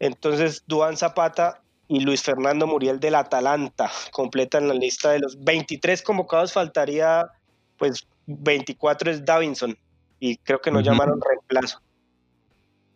[0.01, 6.03] Entonces, Duan Zapata y Luis Fernando Muriel del Atalanta completan la lista de los 23
[6.03, 7.25] convocados, faltaría
[7.79, 9.79] pues 24 es Davinson
[10.19, 10.87] y creo que no Ujú.
[10.87, 11.79] llamaron reemplazo.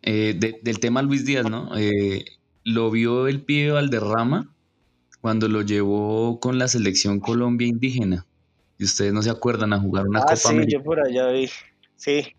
[0.01, 1.77] Eh, de- del tema Luis Díaz, ¿no?
[1.77, 2.25] Eh,
[2.65, 4.53] lo vio el pibe Valderrama
[5.21, 8.25] cuando lo llevó con la selección Colombia indígena.
[8.77, 10.77] Y ustedes no se acuerdan a jugar una Ah, Copa sí, América.
[10.77, 11.49] yo por allá vi.
[11.97, 12.33] Sí,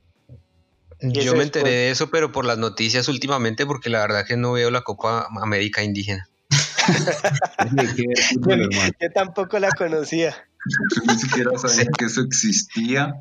[1.03, 4.53] Yo me enteré de eso, pero por las noticias últimamente, porque la verdad que no
[4.53, 6.27] veo la Copa América indígena.
[9.01, 10.35] Yo tampoco la conocía.
[10.67, 13.15] Yo ni siquiera sabía que eso existía.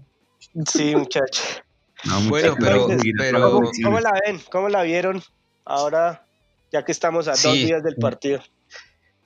[0.72, 1.42] Sí, muchacho.
[2.06, 4.40] No, Bueno, pero- ¿Cómo, cómo la ven?
[4.52, 5.22] ¿Cómo la vieron
[5.66, 6.26] ahora,
[6.72, 8.42] ya que estamos a dos días del partido?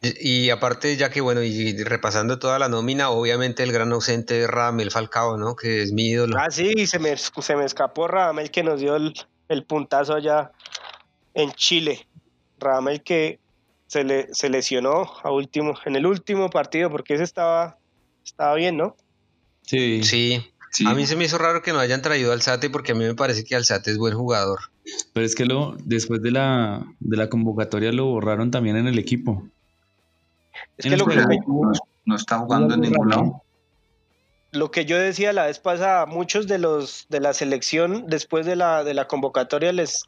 [0.04, 4.50] Y, aparte, ya que bueno, y repasando toda la nómina, obviamente el gran ausente es
[4.50, 5.56] Radamel Falcao, ¿no?
[5.56, 6.36] Que es mi ídolo.
[6.38, 9.14] Ah, sí, se me, se me escapó Radamel que nos dio el,
[9.48, 10.52] el puntazo allá
[11.34, 12.06] en Chile.
[12.60, 13.40] Radamel que
[13.88, 17.78] se, le, se lesionó a último, en el último partido, porque ese estaba,
[18.26, 18.98] estaba bien, ¿no?
[19.62, 20.04] Sí.
[20.04, 20.50] Sí.
[20.74, 20.88] Sí.
[20.88, 23.06] A mí se me hizo raro que no hayan traído al Sate porque a mí
[23.06, 24.60] me parece que Alzate es buen jugador.
[25.14, 28.98] Pero es que lo, después de la, de la convocatoria lo borraron también en el
[28.98, 29.48] equipo.
[30.78, 31.72] Es que lo que, no,
[32.06, 33.44] no está jugando en ningún lado.
[34.52, 38.56] lo que yo decía la vez pasada, muchos de los de la selección después de
[38.56, 40.04] la, de la convocatoria les,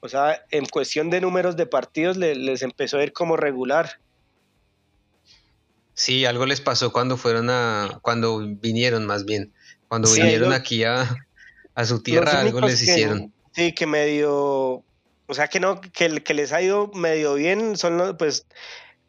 [0.00, 3.90] o sea, en cuestión de números de partidos le- les empezó a ir como regular.
[5.94, 9.54] Sí, algo les pasó cuando fueron a, cuando vinieron más bien,
[9.88, 11.16] cuando Sí, vinieron aquí a,
[11.74, 13.32] a su tierra, algo les que- hicieron.
[13.52, 14.84] Sí, que medio,
[15.26, 18.46] o sea, que no, que, que les ha ido medio bien son los, pues,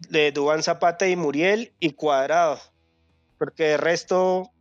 [0.10, 2.60] de Dubán Zapata y Muriel y Cuadrado.
[3.38, 4.52] Porque de resto,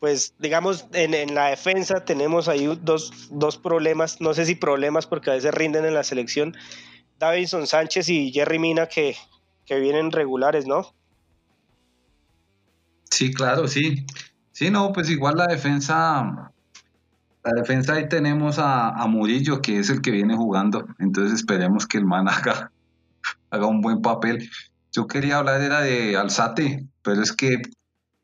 [0.00, 5.06] pues, digamos, en, en la defensa tenemos ahí dos, dos problemas, no sé si problemas
[5.06, 6.56] porque a veces rinden en la selección.
[7.18, 9.14] Davinson Sánchez y Jerry Mina que,
[9.66, 10.94] que vienen regulares, ¿no?
[13.10, 14.06] Sí, claro, sí.
[14.52, 16.52] Sí, no, pues igual la defensa,
[17.44, 20.86] la defensa ahí tenemos a, a Murillo, que es el que viene jugando.
[20.98, 22.72] Entonces esperemos que el man haga,
[23.50, 24.48] haga un buen papel.
[24.92, 27.62] Yo quería hablar era de Alzate, pero es que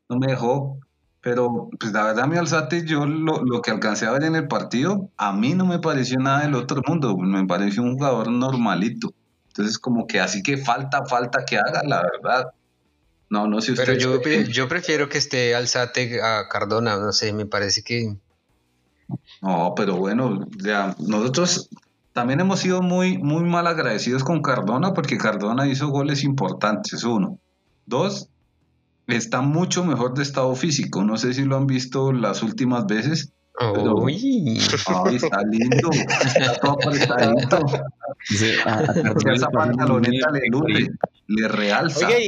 [0.09, 0.79] no me dejó.
[1.21, 4.47] Pero pues la verdad mi Alzate, yo lo, lo que alcancé a ver en el
[4.47, 9.13] partido, a mí no me pareció nada del otro mundo, me pareció un jugador normalito.
[9.47, 12.51] Entonces como que así que falta, falta que haga, la verdad.
[13.29, 14.47] No, no sé Pero ustedes.
[14.47, 18.15] yo, yo prefiero que esté Alzate a Cardona, no sé, me parece que
[19.41, 21.69] No, pero bueno, ya, nosotros
[22.17, 27.37] también hemos sido muy, muy mal agradecidos con Cardona porque Cardona hizo goles importantes, uno.
[27.85, 28.27] Dos,
[29.05, 31.03] está mucho mejor de estado físico.
[31.03, 33.31] No sé si lo han visto las últimas veces.
[33.59, 34.59] Pero- Uy.
[35.05, 37.57] Ay, está lindo, está todo apretadito.
[38.65, 40.89] A- a esa pantaloneta le luce,
[41.27, 42.07] le realza.
[42.07, 42.25] Oye,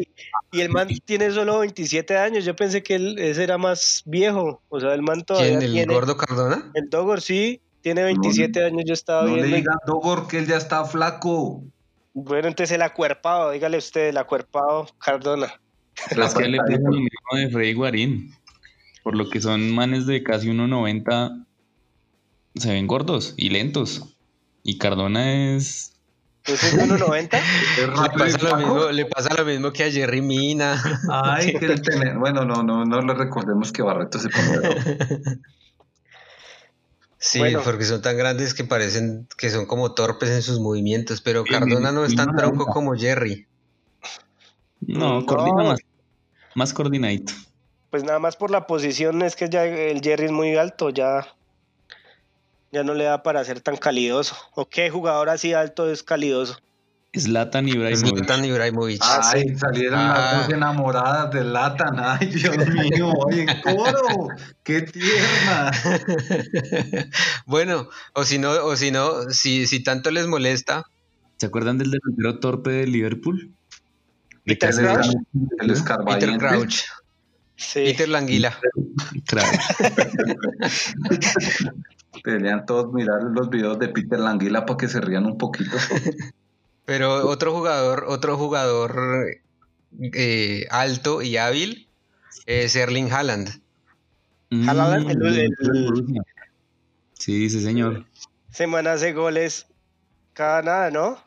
[0.51, 4.03] y, y el man tiene solo 27 años, yo pensé que él, ese era más
[4.05, 5.93] viejo, o sea, el man todavía ¿Quién, el tiene...
[5.95, 6.71] gordo Cardona?
[6.75, 9.55] El Dogor sí, tiene 27 años, yo estaba no le viendo.
[9.57, 11.63] y- digan Dogor que él ya está flaco.
[12.13, 15.59] Bueno, entonces el acuerpado, dígale usted, el acuerpado Cardona.
[16.09, 16.91] Pero es que le pasa Apretadito.
[16.91, 18.35] lo mismo de Freddy Guarín.
[19.03, 21.45] Por lo que son manes de casi 1.90,
[22.55, 24.15] se ven gordos y lentos.
[24.63, 25.93] Y Cardona es.
[26.45, 27.29] Es 1.90.
[27.37, 30.81] Es Le pasa, lo mismo, le pasa lo mismo que a Jerry Mina.
[31.09, 32.17] Ay, quiere tener.
[32.17, 35.39] Bueno, no, no, no le recordemos que Barreto se pone.
[37.21, 37.61] Sí, Bueno.
[37.63, 41.51] porque son tan grandes que parecen que son como torpes en sus movimientos, pero Sí,
[41.51, 43.45] Cardona no es tan tronco como Jerry.
[44.79, 45.25] No, No.
[45.25, 45.79] coordina más.
[46.55, 47.33] Más coordinadito.
[47.89, 51.27] Pues nada más por la posición es que ya el Jerry es muy alto, ya,
[52.71, 54.35] ya no le da para ser tan calidoso.
[54.55, 56.57] ¿O qué jugador así alto es calidoso?
[57.17, 58.17] Zlatan Ibrahimovic.
[58.17, 59.01] Zlatan Ibrahimovic.
[59.03, 60.13] Ay, salieron Ah.
[60.13, 61.99] las dos enamoradas de Latan.
[61.99, 64.27] Ay, Dios mío, oye, en coro.
[64.63, 65.71] Qué tierna.
[67.45, 70.85] bueno, o si no, o si no, si, si tanto les molesta,
[71.39, 73.53] ¿Se acuerdan del delantero torpe de Liverpool?
[74.43, 75.07] Peter Crouch.
[75.59, 75.73] El
[76.05, 76.37] Peter.
[76.37, 76.83] Crouch,
[77.55, 77.79] Sí.
[77.85, 78.59] Peter Languila.
[79.25, 79.45] Crouch.
[82.25, 85.77] Deberían todos mirar los videos de Peter Languila para que se rían un poquito.
[86.89, 89.27] Pero otro jugador, otro jugador
[90.15, 91.87] eh, alto y hábil
[92.47, 93.61] es Erling Haaland.
[94.51, 96.21] Haaland, Mm, el- el- Borussia.
[97.13, 98.07] Sí, sí, señor.
[98.51, 99.67] Semana hace goles
[100.33, 101.23] cada nada, ¿no?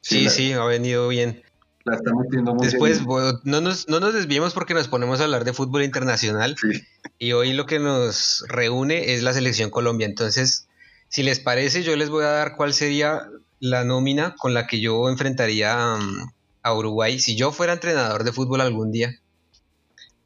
[0.00, 1.42] Sí, la- sí, ha venido bien.
[1.84, 5.24] La está metiendo muy Después, bueno, no nos, no nos desviemos porque nos ponemos a
[5.24, 6.80] hablar de fútbol internacional Sí.
[7.18, 10.06] y hoy lo que nos reúne es la selección Colombia.
[10.06, 10.66] Entonces,
[11.10, 13.28] si les parece, yo les voy a dar cuál sería
[13.62, 16.28] la nómina con la que yo enfrentaría um,
[16.62, 19.14] a Uruguay si yo fuera entrenador de fútbol algún día.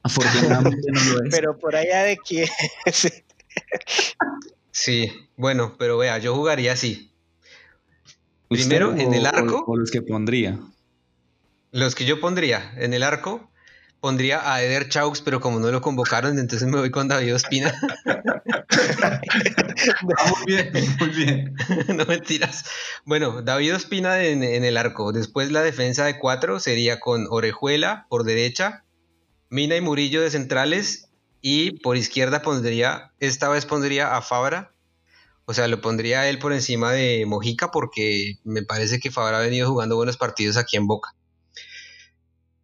[0.02, 1.30] Afortunadamente no lo es.
[1.30, 2.48] Pero por allá de quién.
[2.92, 3.08] Sí.
[4.70, 7.10] Sí, bueno, pero vea, yo jugaría así.
[8.48, 9.64] ¿Usted primero, o- en el o- arco.
[9.66, 10.58] O, los que pondría.
[11.72, 13.50] Los que yo pondría en el arco,
[14.00, 17.74] pondría a Eder Chaux, pero como no lo convocaron, entonces me voy con David Ospina.
[20.04, 21.54] Muy bien, muy bien.
[21.96, 22.64] no mentiras.
[23.04, 25.12] Bueno, David Ospina en, en el arco.
[25.12, 28.84] Después la defensa de cuatro sería con Orejuela por derecha,
[29.50, 31.08] Mina y Murillo de centrales
[31.40, 34.72] y por izquierda pondría, esta vez pondría a Fabra.
[35.44, 39.38] O sea, lo pondría a él por encima de Mojica porque me parece que Fabra
[39.38, 41.14] ha venido jugando buenos partidos aquí en Boca.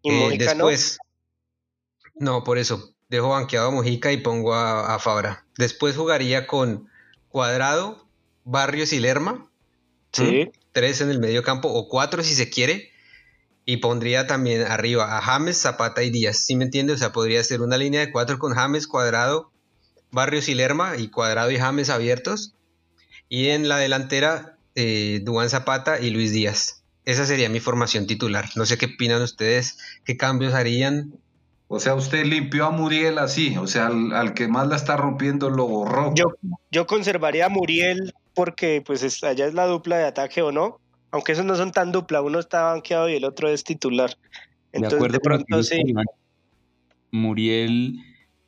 [0.02, 0.68] ¿Y Eh, Mojica no?
[2.14, 2.44] No?
[2.44, 5.44] por eso, dejo banqueado a Mojica y pongo a, a Fabra.
[5.58, 6.88] Después jugaría con
[7.28, 8.06] Cuadrado,
[8.44, 9.50] Barrios y Lerma.
[10.12, 10.50] Sí.
[10.72, 12.90] Tres en el medio campo, o cuatro si se quiere.
[13.64, 16.38] Y pondría también arriba a James, Zapata y Díaz.
[16.38, 16.94] ¿Sí me entiende?
[16.94, 19.52] O sea, podría ser una línea de cuatro con James, Cuadrado,
[20.10, 22.54] Barrios y Lerma, y Cuadrado y James abiertos.
[23.28, 26.82] Y en la delantera, eh, Duván Zapata y Luis Díaz.
[27.04, 28.50] Esa sería mi formación titular.
[28.56, 31.14] No sé qué opinan ustedes, qué cambios harían.
[31.74, 34.94] O sea, usted limpió a Muriel así, o sea, al, al que más la está
[34.98, 36.14] rompiendo lo borró.
[36.14, 36.26] Yo,
[36.70, 40.80] yo conservaría a Muriel porque pues es- allá es la dupla de ataque o no.
[41.12, 44.10] Aunque esos no son tan dupla, uno está banqueado y el otro es titular.
[44.10, 44.16] De
[44.80, 45.82] Entonces acuerdo de lo que pronto sí.
[47.10, 47.96] Muriel,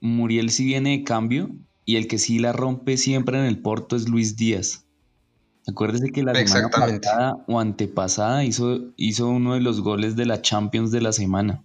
[0.03, 1.49] Muriel sí viene de cambio
[1.87, 4.85] y el que sí la rompe siempre en el Porto es Luis Díaz.
[5.67, 10.43] Acuérdese que la semana pasada o antepasada hizo, hizo uno de los goles de la
[10.43, 11.65] Champions de la semana.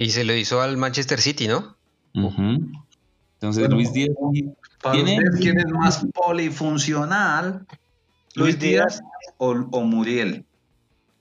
[0.00, 1.76] Y se lo hizo al Manchester City, ¿no?
[2.14, 4.14] Entonces Bueno, Luis Díaz
[4.82, 5.18] Para ¿Tiene?
[5.24, 7.66] usted, ¿quién es más polifuncional?
[8.34, 9.00] Luis Díaz.
[9.38, 10.44] o, o Muriel?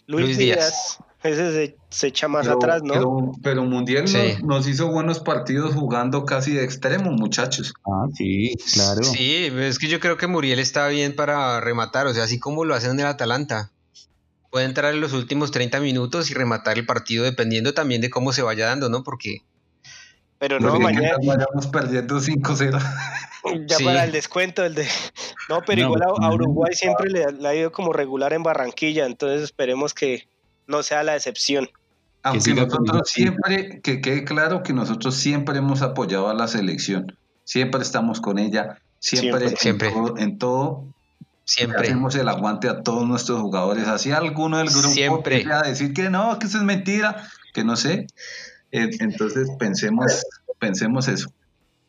[0.06, 0.58] Luis, Luis Díaz.
[0.58, 1.00] Díaz.
[1.24, 2.94] Ese se, se echa más Pero- atrás, ¿no?
[2.94, 4.18] Pero, pero Mundial Sí.
[4.40, 7.74] nos, nos hizo buenos partidos jugando casi de extremo, muchachos.
[7.86, 9.04] Ah, sí, claro.
[9.04, 12.64] Sí, es que yo creo que Muriel está bien para rematar, o sea, así como
[12.66, 13.72] lo hacen en el Atalanta.
[14.58, 18.34] Puede entrar en los últimos 30 minutos y rematar el partido dependiendo también de cómo
[18.34, 19.04] se vaya dando, ¿no?
[19.04, 19.44] Porque
[20.40, 22.80] Pero no, Porque mañana vayamos perdiendo 5-0.
[23.68, 23.84] ya Sí.
[23.84, 24.88] para el descuento, el de...
[25.48, 26.34] No, pero No, igual a, a no.
[26.34, 30.28] Uruguay siempre le, le ha ido como regular en Barranquilla, entonces esperemos que
[30.66, 31.70] no sea la excepción.
[32.24, 37.16] Aunque nosotros siempre, que quede claro que nosotros siempre hemos apoyado a la selección.
[37.44, 38.80] Siempre estamos con ella.
[38.98, 39.90] Siempre, Siempre.
[39.90, 40.84] En, todo, en todo
[41.48, 41.82] siempre.
[41.88, 43.88] hacemos el aguante a todos nuestros jugadores.
[43.88, 45.46] Así alguno del grupo Siempre.
[45.52, 48.08] a decir que no, que eso es mentira, que no sé.
[48.72, 50.22] Eh, entonces pensemos,
[50.60, 51.32] pensemos eso.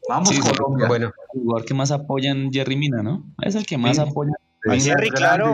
[0.09, 0.87] Vamos Sí, Colombia.
[0.87, 3.25] Bueno, El jugador que más apoyan Jerry Mina, ¿no?
[3.42, 4.03] Es el que más Sí.
[4.03, 4.33] apoya.
[4.64, 5.53] Jerry, claro.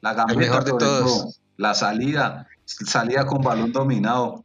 [0.00, 1.22] La gambeta mejor de todos.
[1.22, 1.32] todo.
[1.56, 4.44] La salida, salida con balón dominado.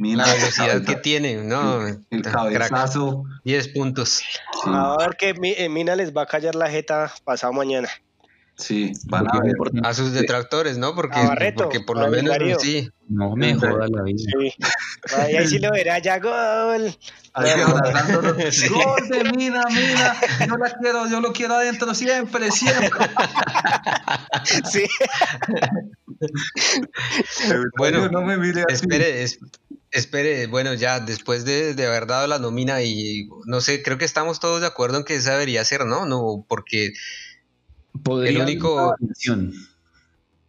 [0.00, 1.86] Mina, la el velocidad cabeza- que tiene, ¿no?
[1.86, 3.22] el cabezazo.
[3.44, 4.08] 10 puntos.
[4.08, 4.24] Sí,
[4.66, 7.88] A ver que eh, Mina les va a callar la jeta pasado mañana.
[8.56, 9.54] Sí, van a ver.
[9.82, 10.94] A sus detractores, ¿no?
[10.94, 12.58] Porque, A Barreto, porque por lo menos Darío.
[12.58, 12.90] sí.
[13.08, 14.16] No me joda la vida.
[14.16, 14.52] Sí.
[15.16, 16.96] Ahí, ahí sí lo verá ya gol.
[17.34, 20.16] Gol de Mina, Mina.
[20.46, 22.90] Yo la quiero, yo lo quiero adentro siempre, siempre.
[24.70, 24.84] Sí.
[27.76, 28.74] Bueno, no me mire así.
[28.74, 29.38] Espere, es-
[29.90, 34.04] espere, bueno, ya después de, de haber dado la nómina y no sé, creo que
[34.04, 36.06] estamos todos de acuerdo en que esa debería ser, ¿no?
[36.06, 36.92] No, porque,
[38.02, 38.94] Podría El único-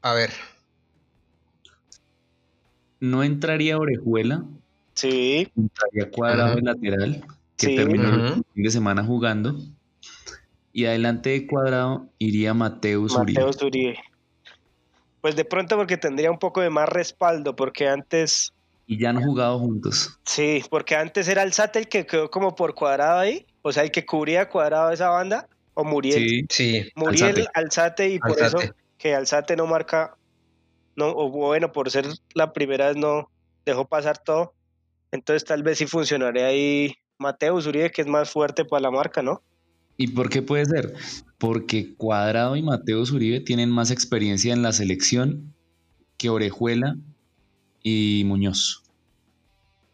[0.02, 0.32] a ver,
[3.00, 4.44] No entraría Orejuela,
[4.94, 5.52] Sí.
[5.56, 7.26] entraría cuadrado de lateral,
[7.58, 7.76] que Sí.
[7.76, 9.56] terminó el fin de semana jugando.
[10.72, 13.40] Y adelante de cuadrado iría Mateus Uribe.
[13.42, 14.00] Mateo Zuribe.
[15.22, 18.54] Pues de pronto porque tendría un poco de más respaldo, porque antes,
[18.88, 20.20] Y ya han jugado juntos.
[20.26, 24.06] sí, porque antes era el que quedó como por cuadrado ahí, o sea, el que
[24.06, 26.20] cubría cuadrado esa banda, o Muriel.
[26.20, 27.50] Sí, sí, Muriel, Alzate.
[27.54, 28.66] Alzate, y por Alzate.
[28.66, 30.18] eso que Alzate no marca,
[30.96, 33.30] no, o bueno, por ser la primera vez no
[33.66, 34.54] dejó pasar todo,
[35.12, 39.22] entonces tal vez sí funcionaría ahí Mateo Uribe, que es más fuerte para la marca,
[39.22, 39.44] ¿no?
[39.98, 40.94] ¿Y por qué puede ser?
[41.38, 45.54] Porque Cuadrado y Mateus Uribe tienen más experiencia en la selección
[46.18, 46.98] que Orejuela
[47.82, 48.84] y Muñoz,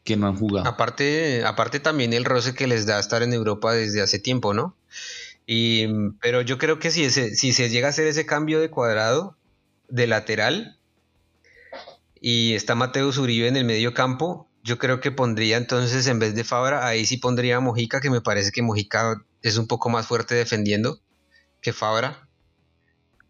[0.04, 0.68] que no han jugado.
[0.68, 4.76] Aparte, aparte también el roce que les da estar en Europa desde hace tiempo, ¿no?
[5.46, 5.88] Y,
[6.22, 9.38] pero yo creo que si, ese, si se llega a hacer ese cambio de cuadrado
[9.90, 10.78] de lateral
[12.20, 16.36] y está Mateus Uribe en el medio campo, yo creo que pondría entonces en vez
[16.36, 19.90] de Fabra, ahí sí pondría a Mojica, que me parece que Mojica es un poco
[19.90, 21.00] más fuerte defendiendo
[21.62, 22.28] que Fabra.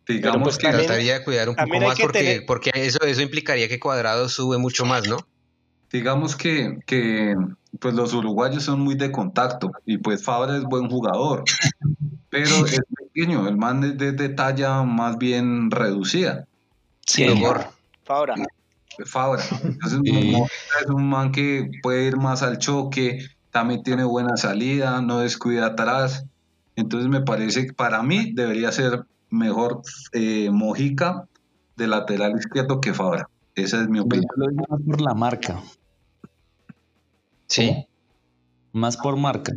[0.07, 2.99] Digamos pues que también- Trataría de cuidar un poco más que porque, tener- porque eso,
[3.03, 5.17] eso implicaría que Cuadrado sube mucho más, ¿no?
[5.91, 7.35] Digamos que, que
[7.79, 11.43] pues los uruguayos son muy de contacto y pues Fabra es buen jugador,
[12.29, 12.81] pero es
[13.13, 16.45] pequeño, el man es de, de talla más bien reducida.
[17.05, 17.65] Sí, Mejor.
[18.03, 18.35] Fabra.
[19.05, 19.43] Fabra.
[19.63, 19.99] Entonces.
[20.03, 25.19] Mojica es un man que puede ir más al choque, también tiene buena salida, no
[25.19, 26.25] descuida atrás.
[26.75, 29.81] Entonces me parece que para mí debería ser mejor
[30.13, 31.25] eh, Mojica
[31.75, 33.29] de lateral izquierdo que Fabra.
[33.55, 34.25] Esa es mi opinión.
[34.37, 35.61] yo lo digo por la marca,
[37.51, 37.85] Sí.
[38.71, 39.51] más por marca.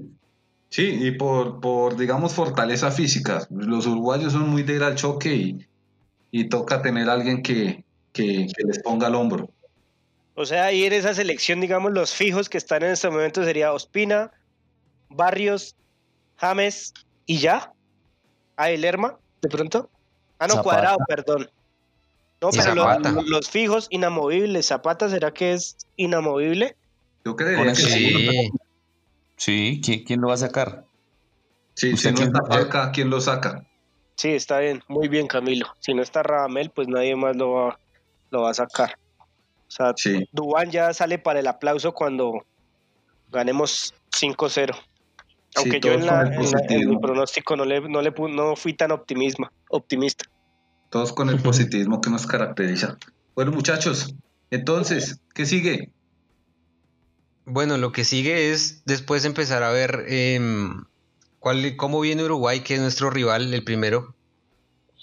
[0.69, 3.47] Sí, y por, por, digamos, fortaleza física.
[3.51, 5.69] Los uruguayos son muy de ir al choque y,
[6.33, 9.49] y toca tener a alguien que, que, que les ponga al hombro.
[10.35, 13.73] O sea, ahí en esa selección, digamos, los fijos que están en este momento sería
[13.73, 14.33] Ospina,
[15.09, 15.77] Barrios,
[16.39, 16.93] James
[17.27, 17.73] y ya.
[18.57, 19.89] Ah, el Lerma, de pronto.
[20.41, 20.63] Ah, no, Zapata.
[20.65, 21.49] cuadrado, perdón.
[22.41, 24.67] No, pero los, los fijos inamovibles.
[24.67, 26.77] Zapata, ¿será que es inamovible?
[27.25, 28.27] Yo creería que sí.
[28.27, 28.51] Sí,
[29.37, 30.85] Sí, ¿quién, quién lo va a sacar?
[31.75, 32.47] Sí, si ¿Usted no quién está?
[32.47, 33.67] Falca, ¿quién lo saca?
[34.17, 35.67] Sí, está bien, muy bien, Camilo.
[35.81, 37.81] Si no está Radamel, pues nadie más lo va,
[38.31, 38.97] lo va a sacar.
[39.19, 40.25] O sea, Sí.
[40.31, 42.45] Dubán ya sale para el aplauso cuando
[43.29, 44.77] ganemos 5-0.
[45.57, 46.93] Aunque yo todos en, la- con el en la- en positivismo.
[46.93, 50.25] mi pronóstico no, le, no, le no fui tan optimismo, optimista.
[50.91, 52.97] Todos con el positivismo que nos caracteriza.
[53.35, 54.15] Bueno, muchachos,
[54.51, 55.93] entonces, ¿qué sigue?
[57.47, 60.85] Bueno, lo que sigue es después empezar a ver em,
[61.39, 64.15] cuál, cómo viene Uruguay, que es nuestro rival, el primero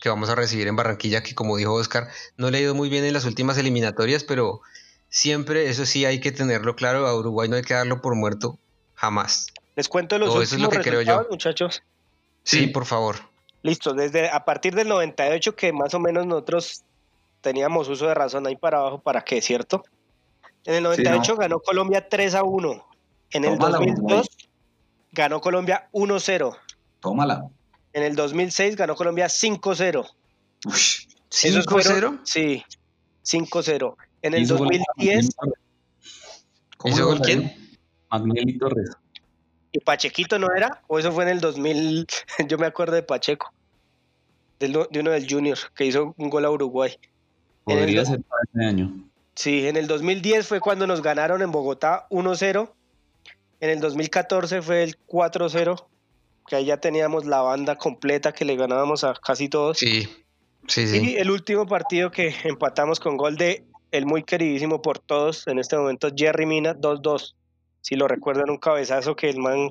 [0.02, 2.90] que vamos a recibir en Barranquilla, que como dijo Oscar, no le ha ido muy
[2.90, 4.62] bien en las últimas eliminatorias, pero
[5.10, 8.58] siempre, eso sí hay que tenerlo claro, a Uruguay no hay que darlo por muerto,
[8.96, 9.46] jamás.
[9.76, 11.30] Les cuento los Oh, eso es lo últimos que creo resultados, yo.
[11.32, 11.84] muchachos.
[12.44, 12.68] Sí, Sí.
[12.68, 13.18] por favor.
[13.62, 16.82] Listo, desde a partir del 98 que más o menos nosotros
[17.42, 19.84] teníamos uso de razón ahí para abajo, ¿para qué, cierto?
[20.66, 21.38] En el 98 no.
[21.38, 22.88] ganó Colombia 3 a 1.
[23.32, 24.28] En el Tómala, 2002 Uruguay.
[25.12, 26.58] ganó Colombia 1-0.
[27.00, 27.48] Tómala.
[27.94, 30.06] En el 2006 ganó Colombia 5-0.
[30.66, 31.08] Ush,
[31.44, 32.20] Esos fueron- 5-0.
[32.24, 32.64] Sí,
[33.24, 33.96] 5-0.
[34.22, 35.30] En el Hizo gol 2010,
[36.78, 37.56] ¿cómo ¿Hizo gol quién?
[38.10, 38.92] Magnelli Torres.
[39.74, 40.84] ¿y Pachequito no era?
[40.88, 42.06] ¿O eso fue en el 2000?
[42.50, 43.54] Yo me acuerdo de Pacheco,
[44.60, 46.92] de uno del Junior, que hizo un gol a Uruguay.
[47.68, 49.10] En el Podría ser para este año.
[49.36, 52.72] Sí, en el 2010 fue cuando nos ganaron en Bogotá 1-0.
[53.60, 55.86] En el 2014 fue el 4-0,
[56.48, 59.78] que ahí ya teníamos la banda completa que le ganábamos a casi todos.
[59.78, 60.10] Sí,
[60.68, 61.12] sí, sí.
[61.12, 65.60] Y el último partido que empatamos con gol de el muy queridísimo por todos en
[65.60, 67.36] este momento, Jerry Mina, 2-2.
[67.82, 69.70] Si lo recuerdan, un cabezazo que el man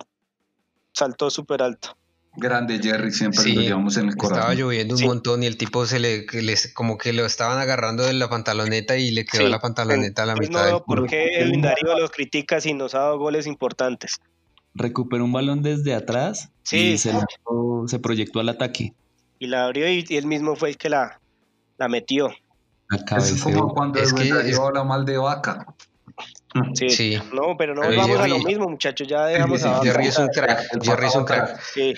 [0.93, 1.97] saltó súper alto.
[2.37, 4.57] Grande Jerry, siempre Sí, lo llevamos en el Estaba corazón.
[4.57, 5.07] lloviendo un Sí.
[5.07, 8.97] montón y el tipo se le, les, como que lo estaban agarrando de la pantaloneta
[8.97, 11.63] y le quedó Sí, la pantaloneta a la Entonces mitad no del por qué Edwin
[11.63, 14.21] Darío lo critica si nos ha dado goles importantes.
[14.75, 16.93] Recuperó un balón desde atrás Sí.
[16.93, 18.95] y se, lanzó- se proyectó al ataque.
[19.41, 21.21] Y la abrió y, y él mismo fue el que la,
[21.79, 22.31] la metió.
[22.89, 25.67] La Es como cuando Es que- Darío es- habla mal de vaca.
[26.75, 26.91] Sí.
[26.91, 27.19] Sí.
[27.33, 29.07] No, pero no Pero vamos a lo mismo, muchachos.
[29.07, 30.83] Ya dejamos a Jerry es un crack.
[30.83, 31.61] Jerry es un crack.
[31.75, 31.95] Sí.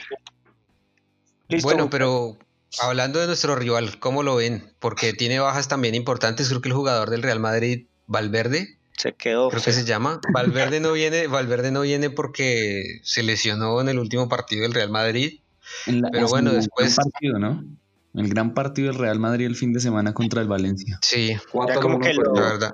[1.48, 1.66] Listo.
[1.68, 2.36] Bueno, pero
[2.80, 4.72] hablando de nuestro rival, ¿cómo lo ven?
[4.78, 6.48] Porque tiene bajas también importantes.
[6.48, 9.48] Creo que el jugador del Real Madrid, Valverde, se quedó.
[9.50, 10.20] creo que se llama.
[10.32, 14.90] Valverde no viene, Valverde no viene porque se lesionó en el último partido del Real
[14.90, 15.40] Madrid.
[15.86, 17.64] En la- Pero en bueno, después- gran partido, ¿no?
[18.14, 20.98] El gran partido del Real Madrid el fin de semana contra el Valencia.
[21.00, 22.72] Sí, como que lo- la verdad.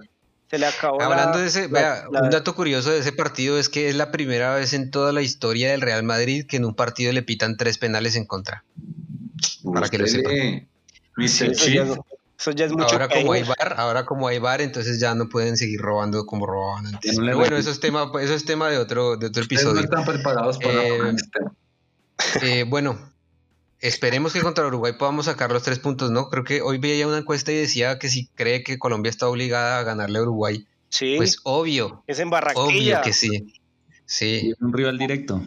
[0.50, 3.12] Se le acabó Hablando la- de ese, la- vea, la- un dato curioso de ese
[3.12, 6.56] partido es que es la primera vez en toda la historia del Real Madrid que
[6.56, 8.64] en un partido le pitan tres penales en contra.
[9.72, 10.30] para que lo Usted sepa.
[10.30, 10.66] lee,
[11.16, 11.26] Mr.
[11.52, 11.82] eso, ya,
[12.38, 15.28] eso ya es mucho Ahora como hay bar, ahora como hay bar, entonces ya no
[15.28, 17.18] pueden seguir robando como robaban antes.
[17.18, 19.84] No bueno, eso es tema, eso es tema de otro, de otro Ustedes no episodio.
[19.84, 21.40] están preparados para Eh, este.
[22.60, 22.98] Eh, bueno,
[23.80, 26.28] esperemos que contra Uruguay podamos sacar los tres puntos, ¿no?
[26.30, 29.78] Creo que hoy veía una encuesta y decía que si cree que Colombia está obligada
[29.78, 33.00] a ganarle a Uruguay, Sí, pues obvio, es en obvio Barranquilla.
[33.02, 33.52] que sí.
[34.06, 35.42] Sí, Y es un rival directo.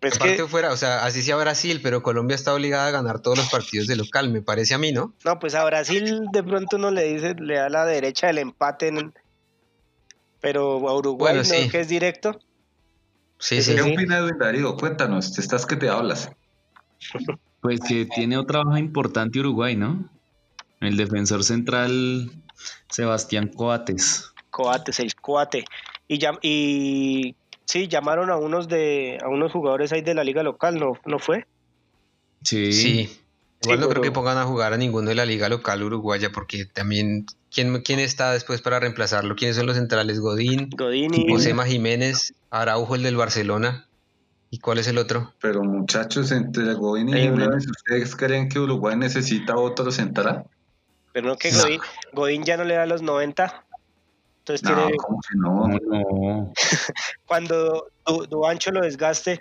[0.00, 3.20] Es Aparte que, fuera, o sea, así sea Brasil, pero Colombia está obligada a ganar
[3.20, 5.14] todos los partidos de local, me parece a mí, ¿no?
[5.24, 8.88] no, pues a Brasil de pronto uno le dice, le da la derecha del empate,
[8.88, 9.12] en-
[10.40, 11.68] pero a Uruguay Bueno, no, sí.
[11.68, 12.38] que es directo.
[13.40, 13.74] Sí, Sí, sí.
[13.76, 13.92] ¿Qué sí.
[13.92, 14.76] opina Edwin Darío?
[14.76, 16.30] Cuéntanos, te estás que te hablas.
[17.76, 20.08] Pues que tiene otra baja importante Uruguay, ¿no?
[20.80, 22.30] El defensor central
[22.90, 24.32] Sebastián Coates.
[24.50, 25.64] Coates, el coate.
[26.06, 27.34] Y, llam- y
[27.66, 31.18] sí, llamaron a unos de a unos jugadores ahí de la liga local, ¿no, no
[31.18, 31.46] fue?
[32.42, 32.72] Sí.
[32.72, 33.20] Sí.
[33.60, 36.30] Igual Sí, no creo que pongan a jugar a ninguno de la liga local uruguaya,
[36.30, 39.34] porque también, ¿quién, quién está después para reemplazarlo?
[39.34, 40.20] ¿Quiénes son los centrales?
[40.20, 41.26] Godín, Godini.
[41.28, 43.87] Josema Jiménez, Araujo, el del Barcelona.
[44.50, 45.34] ¿Y cuál es el otro?
[45.40, 50.44] Pero muchachos, entre Godín y Jiménez, ¿ustedes creen que Uruguay necesita otro central?
[51.12, 51.58] Pero no que No.
[51.58, 51.80] Godín,
[52.12, 53.66] Godín ya no le da los 90.
[54.40, 55.68] Entonces No, tiene, ¿cómo que no?
[55.68, 56.52] No,
[57.26, 59.40] cuando Du- Duancho lo desgaste,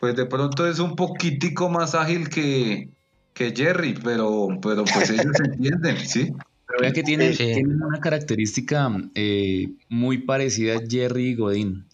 [0.00, 2.90] Pues de pronto es un poquitico más ágil que,
[3.34, 6.30] que Jerry, pero, pero pues ellos se entienden, ¿sí?
[6.66, 7.54] Pero vea que tiene, Sí.
[7.54, 11.87] tiene una característica eh, muy parecida a Jerry y Godín.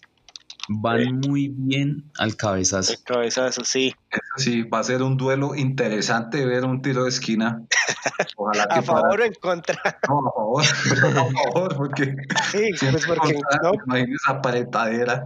[0.67, 2.93] Van muy bien al cabezazo.
[2.93, 3.93] El cabezazo, sí.
[4.37, 7.61] Sí, va a ser un duelo interesante ver un tiro de esquina.
[8.37, 9.99] Ojalá que ¿A favor para- o en contra?
[10.09, 10.63] No, a favor,
[11.17, 12.15] a favor, porque
[12.51, 13.71] Sí, pues porque contra, no.
[13.85, 15.25] imagínese esa apretadera.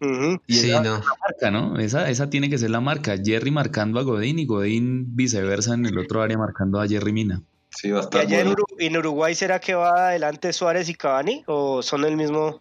[0.00, 0.36] Ujú.
[0.48, 0.96] Y Sí, esa no.
[0.96, 1.78] es la marca, ¿no?
[1.78, 3.14] Esa, esa tiene que ser la marca.
[3.22, 7.40] Jerry marcando a Godín y Godín viceversa en el otro área marcando a Jerry Mina.
[7.70, 8.62] Sí, va a ¿Y estar allá en, bueno.
[8.68, 11.44] Uru- en Uruguay será que va adelante Suárez y Cavani?
[11.46, 12.60] ¿O son el mismo,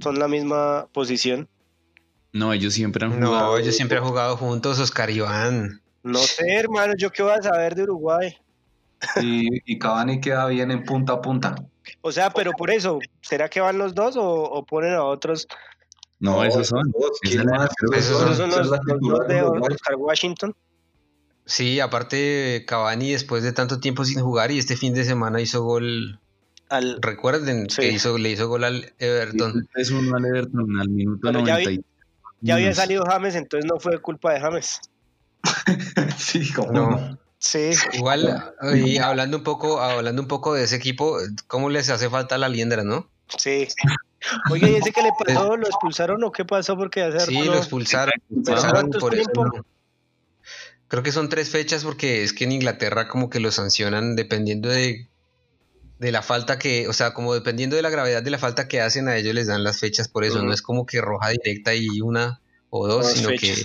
[0.00, 1.48] son la misma posición?
[2.32, 3.52] No, ellos siempre han jugado.
[3.52, 5.80] No, ellos siempre han jugado juntos, Oscar Iván.
[6.02, 8.36] No sé, hermano, yo qué voy a saber de Uruguay.
[9.20, 11.54] Y, y Cavani queda bien en punta a punta.
[12.00, 15.46] O sea, pero por eso, ¿será que van los dos o, o ponen a otros?
[16.18, 16.82] No, esos son.
[17.22, 19.42] Esos son- son los, dos de.
[19.42, 20.54] Oscar Washington.
[21.44, 25.62] Sí, aparte Cavani después de tanto tiempo sin jugar y este fin de semana hizo
[25.62, 26.18] gol.
[26.68, 27.82] Al, Recuerden Sí.
[27.82, 29.68] que hizo, le hizo gol al Everton.
[29.74, 31.80] Es uno al Everton al minuto Bueno, ya vi- 90.
[31.80, 31.84] y-
[32.40, 34.80] ya había salido James, entonces no fue culpa de James.
[36.18, 37.18] Sí, como No.
[37.38, 38.42] Sí, Igual,
[38.74, 42.48] y hablando un poco, hablando un poco de ese equipo, ¿cómo les hace falta la
[42.48, 43.10] liendra, no?
[43.36, 43.68] sí.
[44.50, 45.56] Oye, ¿y ese que le pasó?
[45.56, 46.76] ¿Lo expulsaron o qué pasó?
[46.76, 48.12] Porque hace Sí, lo expulsaron.
[48.28, 49.44] ¿Pero expulsaron por tiempo?
[50.88, 54.68] Creo que son tres fechas porque es que en Inglaterra como que lo sancionan dependiendo
[54.68, 55.08] de,
[55.98, 58.80] de la falta que, o sea, como dependiendo de la gravedad de la falta que
[58.80, 60.42] hacen, a ellos les dan las fechas por eso.
[60.42, 62.40] No es como que roja directa y una
[62.70, 63.64] o dos, sino fechas.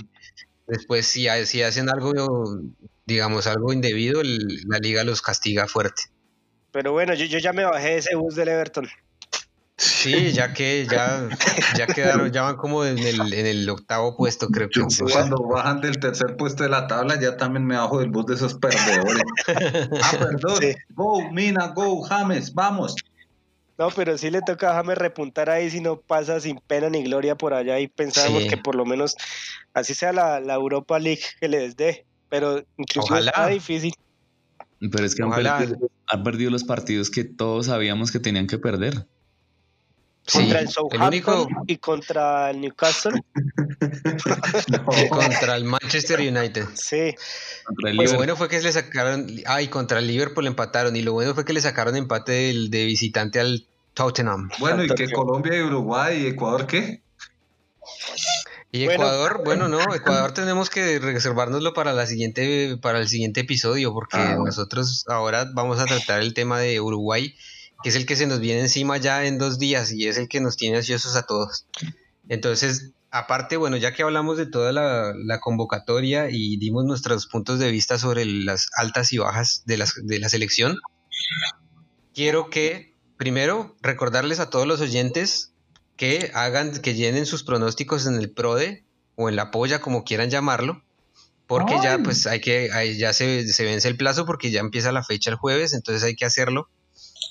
[0.66, 2.60] después si, si hacen algo,
[3.04, 6.02] digamos, algo indebido, el- la liga los castiga fuerte.
[6.70, 8.88] Pero bueno, yo, yo ya me bajé de ese bus del Everton.
[9.82, 11.28] Sí, ya que ya,
[11.76, 14.78] ya quedaron, ya van como en el, en el octavo puesto, creo que.
[14.80, 18.26] Yo cuando bajan del tercer puesto de la tabla ya también me bajo del bus
[18.26, 19.22] de esos perdedores.
[20.02, 20.56] ah, perdón.
[20.60, 20.74] Sí.
[20.90, 22.94] Go, Mina, go, James, vamos.
[23.76, 27.02] No, pero sí le toca a James repuntar ahí si no pasa sin pena ni
[27.02, 28.48] gloria por allá y pensábamos Sí.
[28.50, 29.16] que por lo menos
[29.74, 32.06] así sea la, la Europa League que les dé.
[32.28, 33.30] Pero incluso Ojalá.
[33.32, 33.92] está difícil.
[34.78, 35.58] Pero es que han Ojalá.
[35.58, 39.06] perdido, han perdido los partidos que todos sabíamos que tenían que perder.
[40.26, 43.12] Sí, contra el el Southampton único y contra el Newcastle.
[45.04, 46.66] y contra el Manchester United.
[46.74, 47.14] Sí,
[47.68, 48.16] Lo Liverpool.
[48.16, 51.52] bueno fue que le sacaron, ay, contra el Liverpool empataron y lo bueno fue que
[51.52, 54.48] le sacaron empate del, de visitante al Tottenham.
[54.58, 55.10] Bueno, y que.
[55.10, 57.02] Colombia y Uruguay y Ecuador, ¿qué?
[58.70, 59.02] Y Bueno.
[59.02, 64.16] Ecuador, bueno, no, Ecuador tenemos que reservárnoslo para la siguiente, para el siguiente episodio, porque
[64.16, 64.44] Ah, bueno.
[64.46, 67.34] nosotros ahora vamos a tratar el tema de Uruguay,
[67.82, 70.28] que es el que se nos viene encima ya en dos días y es el
[70.28, 71.66] que nos tiene ansiosos a todos.
[72.28, 77.58] Entonces, aparte, bueno, ya que hablamos de toda la, la convocatoria y dimos nuestros puntos
[77.58, 80.78] de vista sobre las altas y bajas de, las, de la selección,
[82.14, 85.52] quiero que primero recordarles a todos los oyentes
[85.96, 90.30] que hagan, que llenen sus pronósticos en el PRODE o en la polla, como quieran
[90.30, 90.82] llamarlo,
[91.46, 94.90] porque ya pues hay que, hay- ya se, se vence el plazo porque ya empieza
[94.92, 96.68] la fecha el jueves, entonces hay que hacerlo.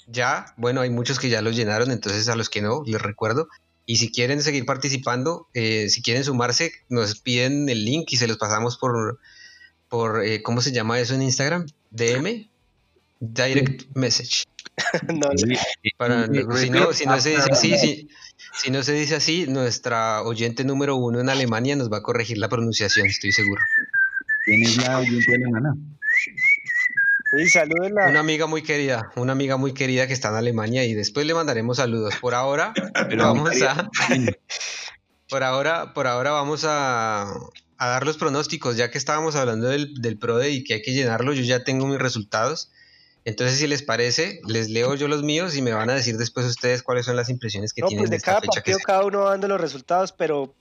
[0.07, 3.47] Ya, bueno, hay muchos que ya los llenaron, entonces a los que no, les recuerdo.
[3.85, 8.27] Y si quieren seguir participando, eh, si quieren sumarse, nos piden el link y se
[8.27, 9.19] los pasamos por,
[9.89, 11.65] por eh, ¿cómo se llama eso en Instagram?
[11.89, 12.49] DM,
[13.19, 14.45] Direct Message.
[15.13, 15.29] no,
[15.97, 18.09] Para, si, no, si, no se dice así, si,
[18.53, 22.37] si no se dice así, nuestra oyente número uno en Alemania nos va a corregir
[22.37, 23.61] la pronunciación, estoy seguro.
[24.45, 25.75] ¿Quién es la oyente alemana?
[27.47, 28.09] Salúdenla.
[28.09, 31.33] Una amiga muy querida, una amiga muy querida que está en Alemania y después le
[31.33, 32.15] mandaremos saludos.
[32.19, 32.73] Por ahora,
[33.09, 33.89] Pero vamos a,
[35.29, 37.31] por ahora, por ahora vamos a,
[37.77, 40.93] a dar los pronósticos, ya que estábamos hablando del, del PRODE y que hay que
[40.93, 42.71] llenarlo, yo ya tengo mis resultados.
[43.23, 46.45] Entonces, si les parece, les leo yo los míos y me van a decir después
[46.47, 48.71] ustedes cuáles son las impresiones que No, tienen pues de de esta cada fecha que
[48.71, 50.55] partido se- cada uno va dando los resultados, pero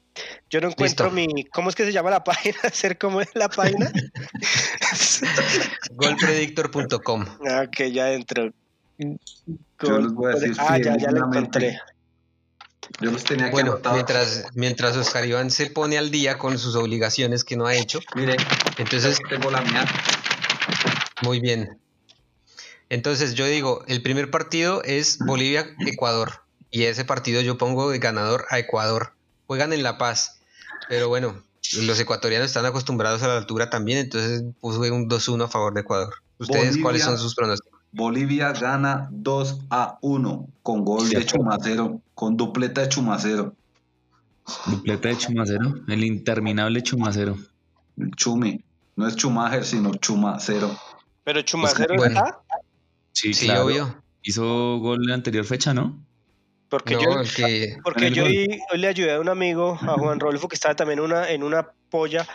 [0.51, 1.35] yo no encuentro Listo.
[1.35, 1.45] mi.
[1.45, 2.57] ¿Cómo es que se llama la página?
[2.65, 3.91] ¿Hacer cómo es la página?
[5.93, 7.25] golpredictor.com.
[7.49, 8.53] ah, que ya dentro.
[8.99, 11.79] Yo les voy a decir Ah, ya, ya lo encontré.
[13.01, 13.95] Yo los tenía que Bueno, anotar.
[13.95, 18.01] mientras, mientras Oscar Iván se pone al día con sus obligaciones que no ha hecho,
[18.17, 18.37] Mire,
[18.79, 19.85] entonces, tengo la mía.
[21.23, 21.79] muy bien.
[22.89, 26.43] Entonces, yo digo, el primer partido es Bolivia-Ecuador.
[26.73, 29.13] Y ese partido yo pongo de ganador a Ecuador.
[29.51, 30.39] Juegan en La Paz.
[30.89, 31.43] Pero bueno,
[31.83, 35.81] los ecuatorianos están acostumbrados a la altura también, entonces puse un 2-1 a favor de
[35.81, 36.15] Ecuador.
[36.39, 36.83] ¿Ustedes Bolivia.
[36.85, 37.81] cuáles son sus pronósticos?
[37.91, 41.27] Bolivia gana 2 a 1 con gol De.
[41.27, 43.57] Chumacero, con dupleta de Chumacero.
[44.67, 47.37] Dupleta de Chumacero, el interminable Chumacero.
[47.99, 48.63] El Chumi.
[48.95, 50.79] No es Chumager, sino Chumacero.
[51.25, 52.21] Pero Chumacero Bueno.
[52.25, 52.39] está.
[53.11, 53.65] Sí, Sí, claro.
[53.67, 54.01] obvio.
[54.23, 55.99] Hizo gol en la anterior fecha, ¿no?
[56.71, 57.77] Porque No, yo, que...
[57.85, 61.01] porque yo hoy, hoy le ayudé a un amigo, a Juan Rolfo, que estaba también
[61.01, 62.27] una, en una polla,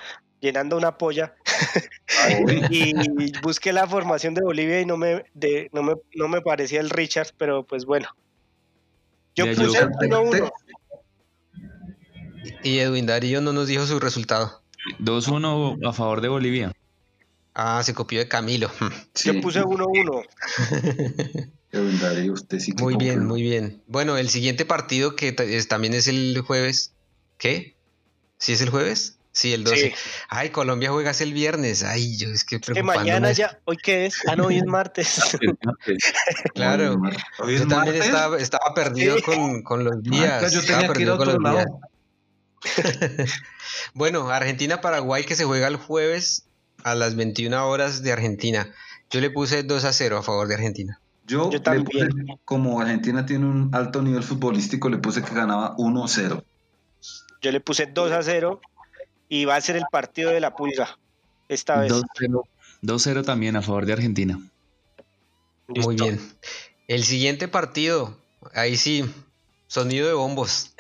[0.41, 1.33] llenando una polla,
[2.69, 2.93] y
[3.41, 6.89] busqué la formación de Bolivia y no me, de, no me, no me parecía el
[6.89, 8.09] Richard, pero pues bueno.
[9.35, 10.51] Yo Ya, puse yo- 1-1.
[12.63, 14.61] Y Edwin Darío no nos dijo su resultado.
[14.99, 16.71] 2-1 a favor de Bolivia.
[17.53, 18.69] Ah, se copió de Camilo.
[19.13, 20.27] Sí, Yo puse 1-1.
[21.75, 23.81] Edwin Darío, usted sí que Muy bien, muy bien.
[23.87, 26.93] Bueno, el siguiente partido que es- también es el jueves.
[27.37, 27.75] ¿Qué?
[28.37, 29.17] ¿Sí es el jueves?
[29.31, 29.89] Sí, el 12.
[29.89, 29.93] Sí.
[30.29, 31.83] Ay, Colombia juegas el viernes.
[31.83, 34.15] Ay, yo es que Que mañana ya, ¿hoy qué es?
[34.27, 35.19] Ah, no, hoy es martes.
[36.55, 37.01] Claro.
[37.39, 38.05] Hoy es Yo también martes.
[38.05, 39.23] estaba, estaba perdido Sí.
[39.23, 40.53] con, con los días.
[40.53, 41.65] yo estaba tenía que ir perdido a con otro los días.
[41.65, 41.79] lado.
[43.93, 46.45] Bueno, Argentina-Paraguay que se juega el jueves
[46.83, 48.73] a las 21 horas de Argentina.
[49.09, 50.99] Yo le puse 2 a 0 a favor de Argentina.
[51.27, 51.85] Yo, Yo le también.
[51.85, 56.43] puse- como Argentina tiene un alto nivel futbolístico, le puse que ganaba 1-0.
[57.41, 58.61] Yo le puse 2 a 0
[59.29, 60.97] y va a ser el partido de la pulga.
[61.47, 61.91] Esta vez.
[61.91, 62.43] 2-0
[62.81, 64.39] 2-0 también a favor de Argentina.
[65.67, 66.05] Muy Listo.
[66.05, 66.19] bien.
[66.87, 68.15] El siguiente partido,
[68.53, 69.03] ahí sí,
[69.67, 70.73] sonido de bombos.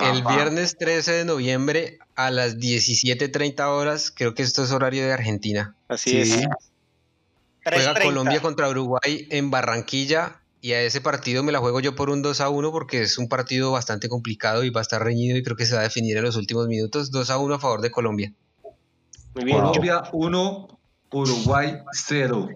[0.00, 5.12] El viernes 13 de noviembre a las 17.30 horas, creo que esto es horario de
[5.12, 5.74] Argentina.
[5.88, 6.34] Así Sí.
[6.34, 6.48] es.
[7.62, 8.02] Juega 3:30.
[8.02, 12.22] Colombia contra Uruguay en Barranquilla y a ese partido me la juego yo por un
[12.22, 15.42] 2 a 1 porque es un partido bastante complicado y va a estar reñido y
[15.42, 17.10] creo que se va a definir en los últimos minutos.
[17.10, 18.32] 2 a 1 a favor de Colombia.
[19.34, 19.58] Muy bien.
[19.58, 20.78] Colombia 1,
[21.12, 22.48] Uruguay 0.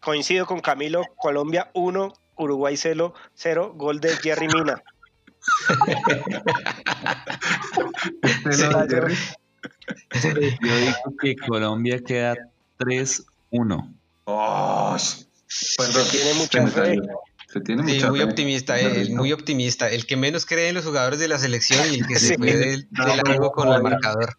[0.00, 1.02] Coincido con Camilo.
[1.16, 4.82] Colombia 1, Uruguay 0, 0, gol de Jerry Mina.
[8.22, 9.14] Este Jerry.
[10.62, 12.34] Yo digo que Colombia queda
[12.78, 13.94] 3-1.
[14.24, 14.96] Oh,
[15.76, 16.98] perdón, tiene mucha fe.
[17.52, 18.24] Se tiene Sí, mucha muy fe.
[18.26, 19.88] optimista, Me eh, muy optimista.
[19.90, 22.34] El que menos cree en los jugadores de la selección y el que se Sí.
[22.38, 24.36] fue del, No, del largo no, con no, el marcador.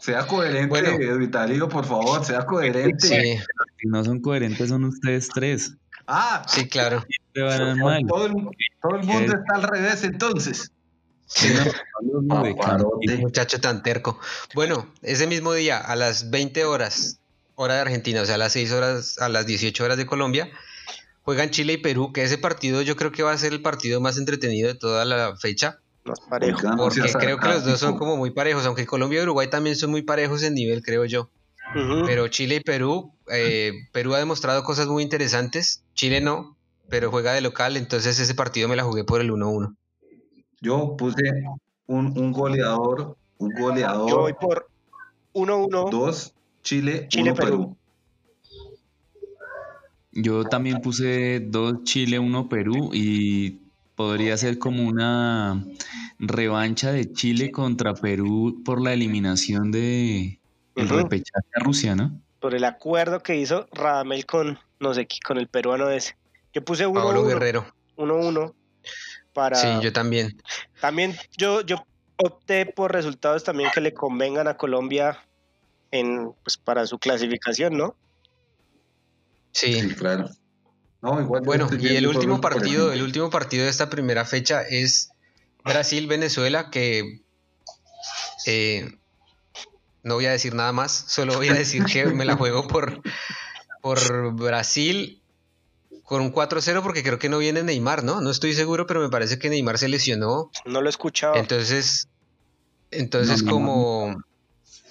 [0.00, 1.68] Sea coherente, Bueno.
[1.68, 3.06] Por favor, sea coherente.
[3.06, 3.38] Sí,
[3.86, 5.76] No son coherentes, son ustedes tres.
[6.06, 7.04] Ah, sí, claro.
[7.34, 8.02] Van mal.
[8.06, 8.32] todo el,
[8.82, 10.72] todo el mundo está al revés entonces.
[11.26, 11.48] Sí,
[12.28, 13.06] Paparote.
[13.06, 14.18] qué muchacho tan terco.
[14.54, 17.18] Bueno, ese mismo día, a las 20 horas,
[17.56, 20.48] hora de Argentina, o sea, a las 6 horas, a las 18 horas de Colombia,
[21.22, 24.00] juegan Chile y Perú, que ese partido yo creo que va a ser el partido
[24.00, 26.58] más entretenido de toda la fecha, Más parejo.
[26.58, 29.50] Oiga, no porque creo que los dos son como muy parejos, aunque Colombia y Uruguay
[29.50, 31.28] también son muy parejos en nivel, creo yo.
[31.74, 36.56] Pero Chile y Perú, eh, Perú ha demostrado cosas muy interesantes, Chile no,
[36.88, 39.74] pero juega de local, entonces ese partido me la jugué por el 1-1.
[40.60, 41.22] Yo puse
[41.86, 44.68] un, un goleador, un Yo voy goleador, por
[45.34, 45.90] 1-1.
[45.90, 47.76] dos, Chile, Chile, uno, Perú.
[50.12, 53.58] Yo también puse 2 Chile, 1 Perú y
[53.96, 55.64] podría ser como una
[56.18, 60.38] revancha de Chile contra Perú por la eliminación de
[60.76, 60.96] el Ujú.
[60.98, 62.20] repechaje a Rusia, ¿no?
[62.38, 66.16] Por el acuerdo que hizo Radamel con, no sé, qué- con el peruano ese.
[66.52, 67.26] Yo puse Pablo 1-1.
[67.28, 67.66] Guerrero.
[67.96, 68.54] 1-1
[69.32, 70.40] para Sí, yo también.
[70.80, 71.84] también yo yo
[72.18, 75.18] opté por resultados también que le convengan a Colombia
[75.90, 77.96] en pues para su clasificación, ¿no?
[79.52, 79.80] Sí.
[79.80, 80.28] Sí, claro.
[81.02, 85.10] No, igual Bueno, y el último partido, el último partido de esta primera fecha es
[85.64, 87.20] Brasil-Venezuela, que
[88.46, 88.98] eh,
[90.06, 93.02] no voy a decir nada más, solo voy a decir que me la juego por,
[93.82, 95.20] por Brasil
[96.04, 98.20] con un 4-0 porque creo que no viene Neymar, ¿no?
[98.20, 100.52] No estoy seguro, pero me parece que Neymar se lesionó.
[100.64, 101.34] No lo he escuchado.
[101.34, 102.06] Entonces,
[102.92, 104.24] entonces No, no, como,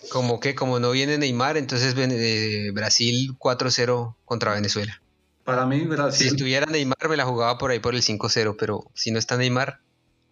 [0.09, 5.01] como que como no viene Neymar, entonces eh, Brasil 4-0 contra Venezuela.
[5.45, 8.91] Para mí, Si Brasil, estuviera Neymar, me la jugaba por ahí por el 5-0, pero
[8.93, 9.79] si no está Neymar,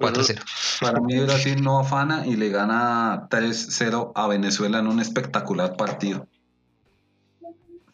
[0.04, 0.43] 4-0.
[0.82, 6.28] para mí Brasil no afana y le gana 3-0 a Venezuela en un espectacular partido.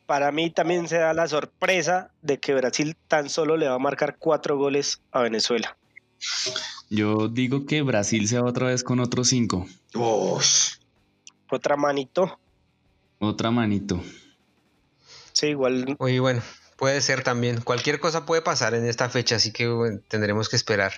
[0.06, 3.80] Para mí también se da la sorpresa de que Brasil tan solo le va a
[3.80, 5.78] marcar cuatro goles a Venezuela.
[6.90, 9.68] Yo digo que Brasil se va otra vez con otros 5.
[9.94, 10.80] Ush.
[11.52, 12.40] Otra manito.
[13.20, 14.02] Otra manito.
[15.34, 16.42] Sí, igual Muy bueno,
[16.78, 17.62] puede ser también.
[17.62, 20.94] Cualquier cosa puede pasar en esta fecha, así que bueno, tendremos que esperar.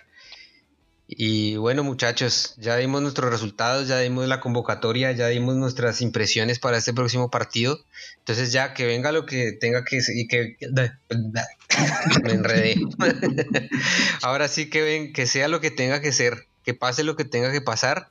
[1.13, 6.57] Y bueno, muchachos, ya dimos nuestros resultados, ya dimos la convocatoria, ya dimos nuestras impresiones
[6.57, 7.79] para este próximo partido.
[8.19, 10.55] Entonces ya que venga lo que tenga que y que
[12.23, 12.75] me enredé.
[14.21, 17.25] Ahora sí que ven que sea lo que tenga que ser, que pase lo que
[17.25, 18.07] tenga que pasar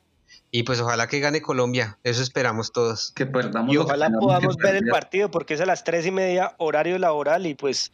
[0.50, 3.12] Y pues ojalá que gane Colombia, eso esperamos todos.
[3.12, 6.10] Que perdamos Y ojalá podamos que ver el partido porque es a las tres y
[6.10, 7.92] media horario laboral y pues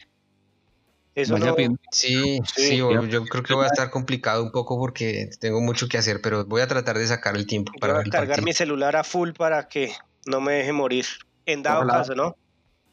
[1.17, 1.57] eso no.
[1.91, 2.69] Sí, Sí.
[2.69, 5.99] sí, yo, yo creo que va a estar complicado un poco porque tengo mucho que
[5.99, 8.53] hacer, pero voy a tratar de sacar el tiempo para voy ver a cargar mi
[8.53, 9.93] celular a full para que
[10.27, 11.07] no me deje morir.
[11.47, 11.99] En dado Ojalá.
[11.99, 12.37] caso, ¿no?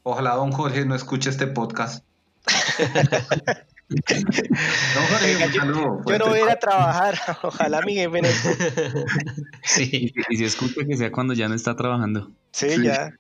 [0.04, 2.04] Ojalá don Jorge no escuche este podcast.
[3.90, 7.20] don Jorge, un yo- no voy a ir a trabajar.
[7.44, 8.28] Ojalá mi jefe no.
[9.64, 12.32] sí, Y, si escucha que sea cuando ya no está trabajando.
[12.52, 12.84] Sí, Sí.
[12.84, 13.12] ya.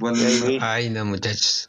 [0.00, 1.68] Ahí- ay no muchachos.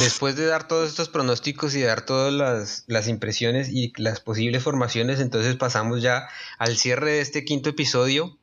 [0.00, 4.62] Después de dar todos estos pronósticos y dar todas las, las impresiones y las posibles
[4.62, 6.28] formaciones, entonces pasamos ya
[6.58, 8.36] al cierre de este quinto episodio.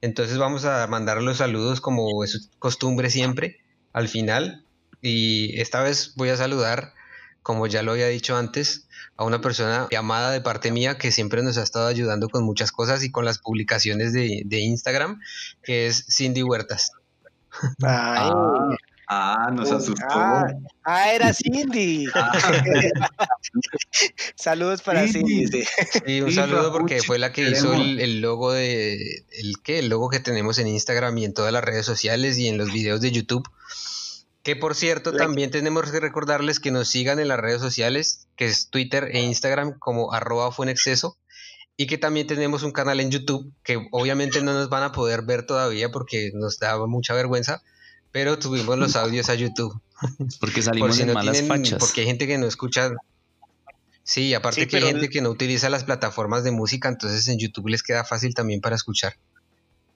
[0.00, 3.60] Entonces vamos a mandar los saludos como es costumbre siempre
[3.92, 4.64] al final.
[5.00, 6.94] Y esta vez voy a saludar,
[7.42, 11.44] como ya lo había dicho antes, a una persona llamada de parte mía que siempre
[11.44, 15.20] nos ha estado ayudando con muchas cosas y con las publicaciones de, de Instagram,
[15.62, 16.90] que es Cindy Huertas.
[17.82, 18.32] Ay.
[19.14, 20.06] Ah, ah, nos asustó.
[20.08, 20.46] Ah,
[20.84, 22.06] ah, era Cindy.
[24.36, 25.46] Saludos para Cindy.
[25.46, 25.64] Cindy.
[25.64, 25.68] sí.
[26.06, 28.94] Sí, un Sí, saludo porque fue la que hizo el, el logo de
[29.32, 32.48] el qué, el logo que tenemos en Instagram y en todas las redes sociales y
[32.48, 33.48] en los videos de YouTube.
[34.42, 38.26] Que por cierto, La- también tenemos que recordarles que nos sigan en las redes sociales,
[38.36, 41.16] que es Twitter e Instagram como arroba fue en exceso.
[41.76, 45.22] Y que también tenemos un canal en YouTube que obviamente no nos van a poder
[45.22, 47.62] ver todavía porque nos da mucha vergüenza,
[48.12, 49.80] pero tuvimos los audios a YouTube.
[50.40, 51.78] Porque Por salimos si en no malas tienen, fachas.
[51.78, 52.90] porque hay gente que no escucha.
[54.04, 57.28] Sí, aparte Sí, que hay gente el- que no utiliza las plataformas de música, entonces
[57.28, 59.16] en YouTube les queda fácil también para escuchar.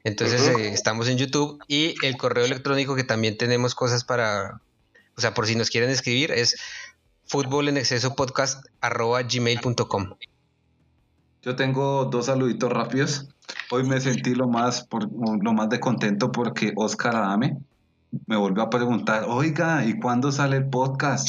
[0.04, 4.60] Entonces eh, estamos en YouTube y el correo electrónico que también tenemos cosas para,
[5.16, 6.54] o sea, por si nos quieren escribir es
[7.24, 10.14] fútbol en exceso podcast gmail.com.
[11.42, 13.26] Yo tengo dos saluditos rápidos.
[13.72, 17.56] Hoy me sentí lo más, por, lo más de contento porque Oscar Adame
[18.26, 21.28] me volvió a preguntar, oiga, ¿y cuándo sale el podcast?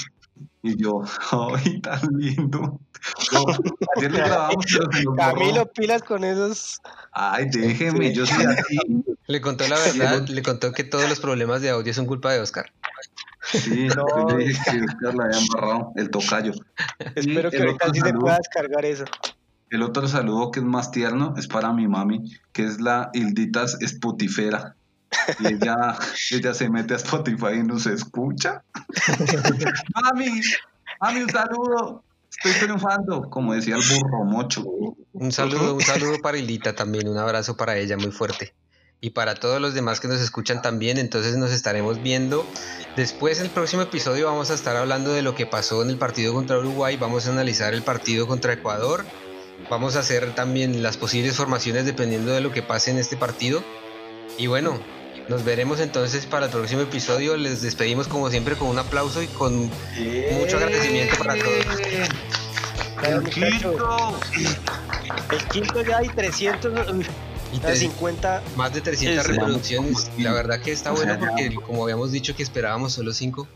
[0.64, 1.04] Y yo,
[1.56, 2.80] ¡ay, tan lindo!
[3.32, 3.46] Yo,
[3.98, 5.34] ayer lo grabamos, pero se nos borró.
[5.34, 6.82] Camilo, pilas con esos.
[7.12, 8.14] Ay, déjeme, Sí.
[8.16, 8.78] yo soy así.
[9.28, 12.40] Le contó la verdad, le contó que todos los problemas de audio son culpa de
[12.40, 12.72] Oscar.
[13.44, 14.30] Sí, No.
[14.30, 16.54] yo le dije que Oscar la había embarrado, el tocayo.
[17.16, 19.06] Espero que ahorita sí se pueda descargar eso.
[19.70, 22.24] El otro saludo que es más tierno es para mi mami,
[22.54, 24.76] que es la Hilditas Spotifera.
[25.40, 25.98] Y ella,
[26.32, 28.64] ella se mete a Spotify y nos escucha.
[29.96, 30.42] mami,
[31.00, 32.04] mami, un saludo.
[32.30, 34.64] Estoy triunfando, como decía el burro mocho.
[35.14, 38.54] Un saludo, un saludo para Hildita también, un abrazo para ella muy fuerte.
[39.00, 42.46] Y para todos los demás que nos escuchan también, entonces nos estaremos viendo.
[42.96, 45.98] Después, en el próximo episodio, vamos a estar hablando de lo que pasó en el
[45.98, 46.98] partido contra Uruguay.
[46.98, 49.06] Vamos a analizar el partido contra Ecuador.
[49.70, 53.64] Vamos a hacer también las posibles formaciones dependiendo de lo que pase en este partido.
[54.38, 54.80] Y bueno,
[55.30, 57.38] nos veremos entonces para el próximo episodio.
[57.38, 59.70] Les despedimos como siempre con un aplauso y con
[60.40, 61.66] mucho agradecimiento para todos.
[63.04, 64.20] ¡El quinto!
[65.32, 67.06] El quinto ya hay 300, uy,
[67.54, 68.42] Y ya te- 50.
[68.56, 69.38] Más de 300 Sí, sí.
[69.38, 70.12] reproducciones.
[70.18, 73.48] La verdad que está bueno porque como habíamos dicho que esperábamos solo 5,